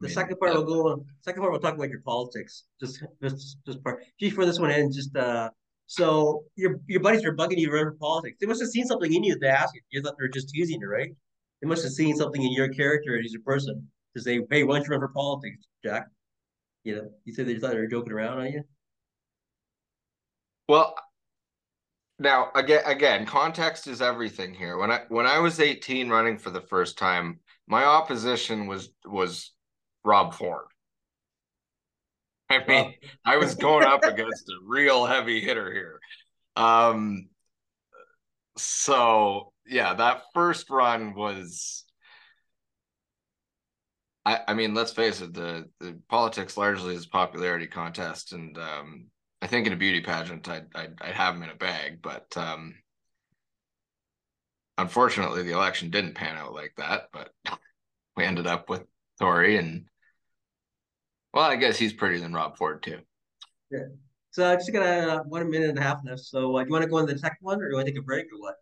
I 0.00 0.04
the 0.04 0.08
mean, 0.08 0.14
second 0.14 0.38
part. 0.38 0.52
that- 0.54 0.64
We'll 0.64 0.96
go. 0.96 1.04
Second 1.22 1.40
part. 1.40 1.50
We'll 1.52 1.60
talk 1.60 1.74
about 1.74 1.90
your 1.90 2.00
politics. 2.02 2.64
Just 2.80 3.02
just 3.22 3.58
just 3.66 3.82
part. 3.82 4.04
Gee, 4.20 4.30
for 4.30 4.46
this 4.46 4.58
one 4.60 4.70
ends. 4.70 4.96
Just 4.96 5.16
uh. 5.16 5.50
So 5.86 6.44
your 6.54 6.80
your 6.86 7.00
buddies 7.00 7.24
are 7.24 7.34
bugging 7.34 7.56
you 7.58 7.66
to 7.68 7.72
run 7.72 7.84
for 7.86 7.96
politics. 7.98 8.36
They 8.40 8.46
must 8.46 8.60
have 8.60 8.70
seen 8.70 8.86
something 8.86 9.12
in 9.12 9.24
you 9.24 9.38
to 9.38 9.48
ask 9.48 9.74
you. 9.74 9.80
You 9.90 10.02
thought 10.02 10.14
they 10.18 10.24
were 10.24 10.28
just 10.28 10.50
teasing 10.50 10.80
you, 10.80 10.88
right? 10.88 11.10
They 11.62 11.66
must 11.68 11.82
have 11.82 11.92
seen 11.92 12.14
something 12.14 12.42
in 12.42 12.52
your 12.52 12.68
character 12.68 13.18
as 13.18 13.34
a 13.34 13.40
person 13.40 13.90
to 14.14 14.22
say, 14.22 14.40
"Hey, 14.50 14.62
why 14.64 14.76
don't 14.76 14.84
you 14.86 14.90
run 14.92 15.00
for 15.00 15.08
politics, 15.08 15.66
Jack?" 15.84 16.06
You 16.84 16.96
know, 16.96 17.10
you 17.24 17.32
said 17.34 17.46
they 17.46 17.58
thought 17.58 17.72
they 17.72 17.78
were 17.78 17.86
joking 17.88 18.12
around 18.12 18.38
on 18.38 18.52
you. 18.52 18.62
Well, 20.68 20.94
now 22.18 22.50
again, 22.54 22.82
again, 22.84 23.26
context 23.26 23.86
is 23.86 24.02
everything 24.02 24.54
here. 24.54 24.76
When 24.78 24.90
I 24.92 25.00
when 25.08 25.26
I 25.26 25.38
was 25.38 25.58
18 25.58 26.08
running 26.08 26.38
for 26.38 26.50
the 26.50 26.60
first 26.60 26.98
time, 26.98 27.40
my 27.66 27.84
opposition 27.84 28.66
was 28.66 28.90
was 29.04 29.52
Rob 30.04 30.34
Ford. 30.34 30.66
I 32.50 32.58
mean, 32.66 32.84
Wow. 32.84 32.92
I 33.24 33.36
was 33.36 33.54
going 33.54 33.84
up 33.86 34.04
against 34.04 34.48
a 34.48 34.58
real 34.64 35.04
heavy 35.06 35.40
hitter 35.40 35.70
here. 35.72 36.00
Um, 36.56 37.28
so 38.56 39.52
yeah, 39.66 39.94
that 39.94 40.22
first 40.34 40.70
run 40.70 41.14
was. 41.14 41.84
I, 44.24 44.40
I 44.48 44.54
mean, 44.54 44.74
let's 44.74 44.92
face 44.92 45.20
it, 45.20 45.32
the, 45.32 45.68
the 45.80 45.98
politics 46.08 46.56
largely 46.56 46.94
is 46.94 47.06
a 47.06 47.08
popularity 47.08 47.66
contest, 47.66 48.32
and 48.32 48.58
um, 48.58 49.06
I 49.40 49.46
think 49.46 49.66
in 49.66 49.72
a 49.72 49.76
beauty 49.76 50.00
pageant, 50.00 50.48
I'd, 50.48 50.66
I'd, 50.74 50.94
I'd 51.00 51.14
have 51.14 51.34
him 51.34 51.42
in 51.42 51.50
a 51.50 51.54
bag, 51.54 52.00
but 52.02 52.26
um, 52.36 52.74
unfortunately, 54.76 55.42
the 55.44 55.52
election 55.52 55.90
didn't 55.90 56.14
pan 56.14 56.36
out 56.36 56.52
like 56.52 56.74
that. 56.76 57.08
But 57.12 57.30
we 58.16 58.24
ended 58.24 58.46
up 58.46 58.68
with 58.68 58.82
Tory, 59.20 59.56
and 59.56 59.86
well, 61.34 61.44
I 61.44 61.56
guess 61.56 61.78
he's 61.78 61.92
prettier 61.92 62.20
than 62.20 62.32
Rob 62.32 62.56
Ford 62.56 62.82
too. 62.82 63.00
Yeah. 63.70 63.86
So 64.30 64.50
I 64.50 64.56
just 64.56 64.72
got 64.72 64.86
uh, 64.86 65.22
one 65.24 65.50
minute 65.50 65.70
and 65.70 65.78
a 65.78 65.82
half 65.82 66.00
left. 66.04 66.20
So 66.20 66.56
uh, 66.56 66.62
do 66.62 66.68
you 66.68 66.72
want 66.72 66.84
to 66.84 66.90
go 66.90 66.98
on 66.98 67.06
the 67.06 67.18
second 67.18 67.38
one, 67.40 67.60
or 67.60 67.70
do 67.70 67.78
to 67.78 67.84
take 67.84 67.98
a 67.98 68.02
break, 68.02 68.26
or 68.32 68.40
what? 68.40 68.54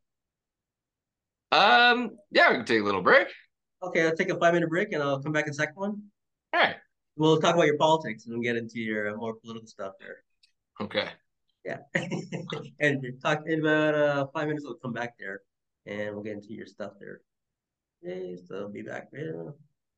Um, 1.53 2.17
yeah, 2.31 2.51
we 2.51 2.57
can 2.57 2.65
take 2.65 2.81
a 2.81 2.85
little 2.85 3.03
break. 3.03 3.29
Okay, 3.83 4.07
I'll 4.07 4.17
take 4.17 4.31
a 4.31 4.39
five 4.39 4.55
minute 4.55 4.69
break, 4.69 4.93
and 4.93 5.03
I'll 5.03 5.23
come 5.23 5.33
back 5.33 5.45
in 5.45 5.51
the 5.51 5.55
second 5.55 5.77
one. 5.77 6.03
All 6.53 6.61
right. 6.61 6.77
We'll 7.17 7.41
talk 7.41 7.55
about 7.55 7.67
your 7.67 7.79
politics 7.79 8.27
and 8.27 8.35
we'll 8.35 8.43
get 8.43 8.57
into 8.57 8.79
your 8.79 9.09
uh, 9.09 9.17
more 9.17 9.35
political 9.35 9.67
stuff 9.67 9.95
there. 9.99 10.19
Okay. 10.81 11.09
Yeah. 11.65 11.79
and 12.81 13.03
talk 13.23 13.43
in 13.47 13.61
about 13.61 13.95
uh 13.95 14.27
five 14.35 14.49
minutes, 14.49 14.67
we'll 14.67 14.75
come 14.75 14.93
back 14.93 15.15
there 15.19 15.41
and 15.87 16.15
we'll 16.15 16.23
get 16.23 16.35
into 16.35 16.53
your 16.53 16.67
stuff 16.67 16.93
there. 17.01 17.21
Okay, 18.05 18.37
so 18.47 18.57
I'll 18.57 18.69
be 18.69 18.83
back. 18.83 19.09
Yeah. 19.13 19.51